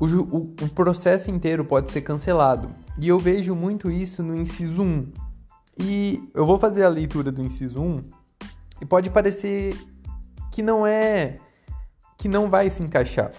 o, 0.00 0.06
o, 0.06 0.54
o, 0.62 0.68
processo 0.68 1.30
inteiro 1.30 1.64
pode 1.64 1.90
ser 1.90 2.00
cancelado. 2.00 2.74
E 3.00 3.08
eu 3.08 3.18
vejo 3.18 3.54
muito 3.54 3.90
isso 3.90 4.22
no 4.22 4.36
inciso 4.36 4.82
1. 4.82 5.12
E 5.78 6.30
eu 6.34 6.44
vou 6.44 6.58
fazer 6.58 6.84
a 6.84 6.88
leitura 6.88 7.32
do 7.32 7.42
inciso 7.42 7.80
1 7.80 8.04
e 8.82 8.84
pode 8.84 9.08
parecer 9.08 9.74
que 10.52 10.62
não 10.62 10.86
é 10.86 11.38
que 12.18 12.28
não 12.28 12.50
vai 12.50 12.68
se 12.68 12.82
encaixar. 12.82 13.32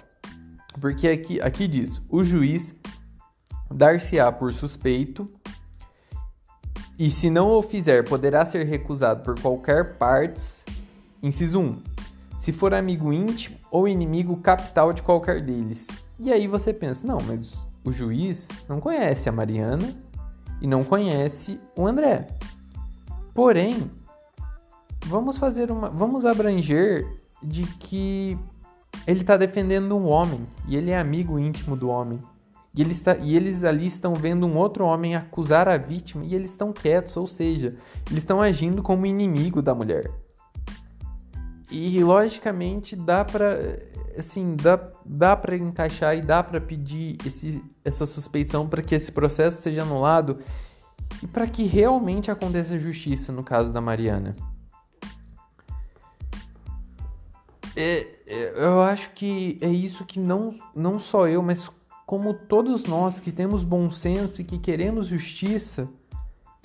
Porque 0.79 1.07
aqui, 1.07 1.39
aqui 1.39 1.67
diz: 1.67 2.01
o 2.09 2.23
juiz 2.23 2.73
dar-se-á 3.69 4.31
por 4.31 4.51
suspeito 4.51 5.29
e 6.97 7.11
se 7.11 7.29
não 7.29 7.51
o 7.51 7.61
fizer, 7.61 8.03
poderá 8.03 8.43
ser 8.43 8.65
recusado 8.65 9.23
por 9.23 9.39
qualquer 9.39 9.97
parte. 9.97 10.65
Inciso 11.21 11.59
1. 11.59 11.83
Se 12.35 12.51
for 12.51 12.73
amigo 12.73 13.13
íntimo 13.13 13.57
ou 13.69 13.87
inimigo 13.87 14.37
capital 14.37 14.91
de 14.91 15.03
qualquer 15.03 15.45
deles. 15.45 15.87
E 16.19 16.31
aí 16.31 16.47
você 16.47 16.73
pensa, 16.73 17.05
não, 17.05 17.19
mas 17.21 17.63
o 17.83 17.91
juiz 17.91 18.47
não 18.69 18.79
conhece 18.79 19.27
a 19.27 19.31
Mariana 19.31 19.93
e 20.61 20.67
não 20.67 20.83
conhece 20.83 21.59
o 21.75 21.87
André. 21.87 22.27
Porém, 23.33 23.89
vamos 25.05 25.37
fazer 25.37 25.71
uma, 25.71 25.89
vamos 25.89 26.25
abranger 26.25 27.05
de 27.41 27.63
que 27.63 28.37
ele 29.07 29.21
está 29.21 29.35
defendendo 29.35 29.97
um 29.97 30.07
homem 30.07 30.45
e 30.67 30.75
ele 30.75 30.91
é 30.91 30.99
amigo 30.99 31.39
íntimo 31.39 31.75
do 31.75 31.89
homem. 31.89 32.21
E, 32.73 32.81
ele 32.81 32.91
está, 32.91 33.17
e 33.17 33.35
eles 33.35 33.63
ali 33.63 33.87
estão 33.87 34.13
vendo 34.13 34.47
um 34.47 34.55
outro 34.55 34.85
homem 34.85 35.15
acusar 35.15 35.67
a 35.67 35.77
vítima 35.77 36.23
e 36.23 36.33
eles 36.33 36.51
estão 36.51 36.71
quietos, 36.71 37.17
ou 37.17 37.27
seja, 37.27 37.75
eles 38.09 38.23
estão 38.23 38.41
agindo 38.41 38.81
como 38.81 39.05
inimigo 39.05 39.61
da 39.61 39.75
mulher. 39.75 40.09
E 41.69 42.01
logicamente 42.03 42.95
dá 42.95 43.25
para 43.25 43.57
assim, 44.17 44.55
dá, 44.55 44.79
dá 45.05 45.35
para 45.35 45.55
encaixar 45.55 46.17
e 46.17 46.21
dá 46.21 46.43
para 46.43 46.59
pedir 46.59 47.17
esse, 47.25 47.63
essa 47.83 48.05
suspeição 48.05 48.67
para 48.67 48.81
que 48.81 48.95
esse 48.95 49.11
processo 49.11 49.61
seja 49.61 49.81
anulado 49.81 50.39
e 51.21 51.27
para 51.27 51.47
que 51.47 51.63
realmente 51.63 52.31
aconteça 52.31 52.79
justiça 52.79 53.31
no 53.31 53.43
caso 53.43 53.71
da 53.73 53.81
Mariana. 53.81 54.35
É, 57.75 58.07
é, 58.27 58.53
eu 58.55 58.81
acho 58.81 59.11
que 59.11 59.57
é 59.61 59.67
isso 59.67 60.05
que 60.05 60.19
não, 60.19 60.53
não 60.75 60.99
só 60.99 61.27
eu, 61.27 61.41
mas 61.41 61.69
como 62.05 62.33
todos 62.33 62.83
nós 62.83 63.19
que 63.19 63.31
temos 63.31 63.63
bom 63.63 63.89
senso 63.89 64.41
e 64.41 64.43
que 64.43 64.59
queremos 64.59 65.07
justiça, 65.07 65.87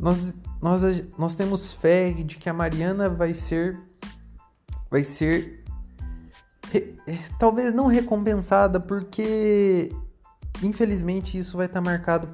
nós, 0.00 0.34
nós, 0.60 0.82
nós 1.16 1.34
temos 1.34 1.72
fé 1.72 2.12
de 2.12 2.36
que 2.36 2.48
a 2.48 2.52
Mariana 2.52 3.08
vai 3.08 3.32
ser 3.32 3.80
vai 4.90 5.02
ser 5.02 5.64
talvez 7.38 7.72
não 7.74 7.86
recompensada 7.86 8.80
porque 8.80 9.92
infelizmente 10.62 11.38
isso 11.38 11.56
vai 11.56 11.66
estar 11.66 11.80
marcado 11.80 12.28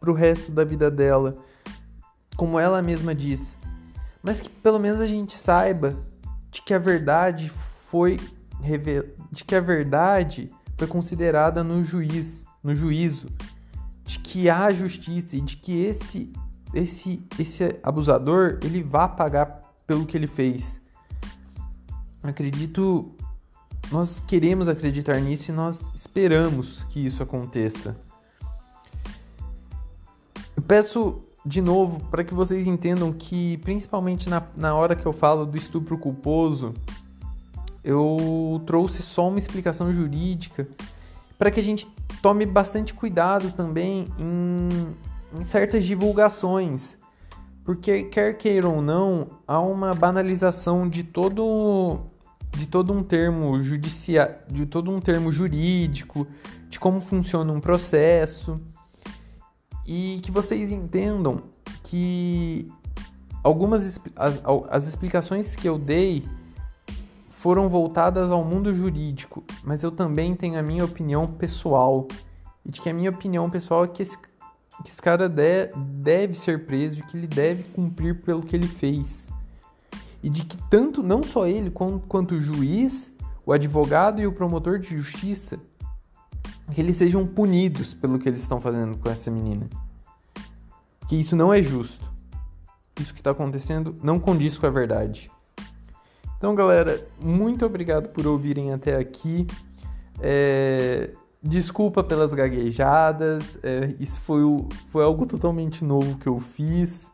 para 0.00 0.10
o 0.10 0.14
resto 0.14 0.52
da 0.52 0.64
vida 0.64 0.90
dela, 0.90 1.34
como 2.36 2.58
ela 2.58 2.82
mesma 2.82 3.14
diz. 3.14 3.56
Mas 4.22 4.40
que 4.40 4.48
pelo 4.48 4.78
menos 4.78 5.00
a 5.00 5.06
gente 5.06 5.36
saiba 5.36 5.96
de 6.50 6.62
que 6.62 6.74
a 6.74 6.78
verdade 6.78 7.48
foi 7.48 8.18
de 9.30 9.44
que 9.44 9.54
a 9.54 9.60
verdade 9.60 10.50
foi 10.76 10.86
considerada 10.86 11.62
no 11.62 11.84
juiz, 11.84 12.46
no 12.62 12.74
juízo, 12.74 13.28
de 14.04 14.18
que 14.18 14.48
há 14.48 14.72
justiça 14.72 15.36
e 15.36 15.40
de 15.40 15.56
que 15.56 15.84
esse 15.84 16.32
esse 16.74 17.24
esse 17.38 17.78
abusador 17.82 18.58
ele 18.62 18.82
vá 18.82 19.08
pagar 19.08 19.60
pelo 19.86 20.04
que 20.04 20.16
ele 20.16 20.26
fez. 20.26 20.80
Acredito, 22.22 23.14
nós 23.90 24.20
queremos 24.26 24.68
acreditar 24.68 25.20
nisso 25.20 25.50
e 25.50 25.54
nós 25.54 25.88
esperamos 25.94 26.84
que 26.84 27.04
isso 27.04 27.22
aconteça. 27.22 27.96
Eu 30.56 30.62
peço 30.62 31.22
de 31.44 31.60
novo 31.62 32.00
para 32.10 32.24
que 32.24 32.34
vocês 32.34 32.66
entendam 32.66 33.12
que, 33.12 33.58
principalmente 33.58 34.28
na, 34.28 34.42
na 34.56 34.74
hora 34.74 34.96
que 34.96 35.06
eu 35.06 35.12
falo 35.12 35.46
do 35.46 35.56
estupro 35.56 35.96
culposo, 35.96 36.74
eu 37.84 38.60
trouxe 38.66 39.00
só 39.02 39.28
uma 39.28 39.38
explicação 39.38 39.92
jurídica 39.92 40.66
para 41.38 41.50
que 41.50 41.60
a 41.60 41.62
gente 41.62 41.86
tome 42.20 42.44
bastante 42.44 42.92
cuidado 42.92 43.52
também 43.52 44.08
em, 44.18 45.38
em 45.38 45.44
certas 45.44 45.84
divulgações, 45.84 46.96
porque 47.64 48.04
quer 48.04 48.36
queira 48.36 48.68
ou 48.68 48.82
não, 48.82 49.28
há 49.46 49.60
uma 49.60 49.94
banalização 49.94 50.88
de 50.88 51.04
todo 51.04 52.00
de 52.56 52.66
todo 52.66 52.92
um 52.92 53.02
termo 53.02 53.62
judicial, 53.62 54.28
de 54.48 54.64
todo 54.66 54.90
um 54.90 55.00
termo 55.00 55.30
jurídico, 55.30 56.26
de 56.68 56.80
como 56.80 57.00
funciona 57.00 57.52
um 57.52 57.60
processo 57.60 58.60
e 59.86 60.20
que 60.22 60.30
vocês 60.30 60.72
entendam 60.72 61.42
que 61.82 62.72
algumas 63.44 64.00
as, 64.16 64.42
as 64.70 64.88
explicações 64.88 65.54
que 65.54 65.68
eu 65.68 65.78
dei 65.78 66.26
foram 67.28 67.68
voltadas 67.68 68.30
ao 68.30 68.42
mundo 68.42 68.74
jurídico, 68.74 69.44
mas 69.62 69.82
eu 69.82 69.92
também 69.92 70.34
tenho 70.34 70.58
a 70.58 70.62
minha 70.62 70.84
opinião 70.84 71.26
pessoal. 71.26 72.08
E 72.64 72.70
de 72.70 72.80
que 72.80 72.88
a 72.88 72.94
minha 72.94 73.10
opinião 73.10 73.48
pessoal 73.48 73.84
é 73.84 73.88
que 73.88 74.02
esse, 74.02 74.18
que 74.18 74.28
esse 74.88 75.00
cara 75.00 75.28
de, 75.28 75.66
deve 75.76 76.34
ser 76.34 76.66
preso 76.66 76.98
e 76.98 77.02
que 77.02 77.16
ele 77.16 77.28
deve 77.28 77.62
cumprir 77.64 78.20
pelo 78.22 78.42
que 78.42 78.56
ele 78.56 78.66
fez. 78.66 79.28
E 80.22 80.28
de 80.28 80.44
que 80.44 80.56
tanto, 80.68 81.02
não 81.02 81.22
só 81.22 81.46
ele, 81.46 81.70
quanto, 81.70 82.34
o 82.34 82.40
juiz, 82.40 83.12
o 83.44 83.52
advogado 83.52 84.20
e 84.20 84.26
o 84.26 84.32
promotor 84.32 84.78
de 84.78 84.96
justiça, 84.96 85.58
que 86.72 86.80
eles 86.80 86.96
sejam 86.96 87.26
punidos 87.26 87.94
pelo 87.94 88.18
que 88.18 88.28
eles 88.28 88.40
estão 88.40 88.60
fazendo 88.60 88.96
com 88.96 89.08
essa 89.08 89.30
menina. 89.30 89.68
Que 91.08 91.16
isso 91.16 91.36
não 91.36 91.52
é 91.52 91.62
justo. 91.62 92.04
Isso 92.98 93.12
que 93.12 93.20
está 93.20 93.30
acontecendo 93.30 93.94
não 94.02 94.18
condiz 94.18 94.58
com 94.58 94.66
a 94.66 94.70
verdade. 94.70 95.30
Então, 96.38 96.54
galera, 96.54 97.06
muito 97.20 97.64
obrigado 97.64 98.08
por 98.10 98.26
ouvirem 98.26 98.72
até 98.72 98.96
aqui. 98.96 99.46
É... 100.20 101.10
Desculpa 101.42 102.02
pelas 102.02 102.34
gaguejadas, 102.34 103.58
é... 103.62 103.94
isso 104.00 104.20
foi, 104.20 104.42
o... 104.42 104.68
foi 104.88 105.04
algo 105.04 105.24
totalmente 105.26 105.84
novo 105.84 106.18
que 106.18 106.26
eu 106.26 106.40
fiz. 106.40 107.10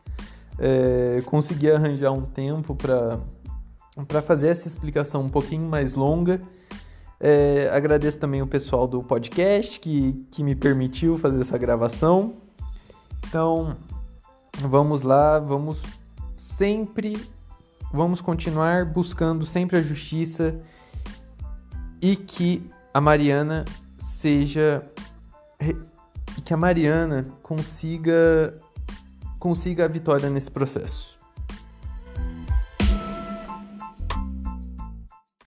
É... 0.59 1.21
Consegui 1.25 1.71
arranjar 1.71 2.11
um 2.11 2.21
tempo 2.21 2.75
para 2.75 4.21
fazer 4.21 4.49
essa 4.49 4.67
explicação 4.67 5.21
um 5.21 5.29
pouquinho 5.29 5.67
mais 5.67 5.95
longa. 5.95 6.41
É... 7.19 7.69
agradeço 7.71 8.19
também 8.19 8.41
o 8.41 8.47
pessoal 8.47 8.87
do 8.87 9.01
podcast 9.03 9.79
que, 9.79 10.25
que 10.31 10.43
me 10.43 10.55
permitiu 10.55 11.17
fazer 11.17 11.41
essa 11.41 11.57
gravação. 11.57 12.35
Então, 13.27 13.75
vamos 14.59 15.01
lá, 15.01 15.39
vamos 15.39 15.81
sempre 16.35 17.17
vamos 17.93 18.19
continuar 18.19 18.85
buscando 18.85 19.45
sempre 19.45 19.77
a 19.77 19.81
justiça 19.81 20.59
e 22.01 22.15
que 22.15 22.67
a 22.91 22.99
Mariana 22.99 23.63
seja 23.95 24.83
que 26.43 26.53
a 26.53 26.57
Mariana 26.57 27.27
consiga 27.43 28.55
consiga 29.43 29.83
a 29.83 29.89
vitória 29.89 30.29
nesse 30.29 30.49
processo. 30.49 31.12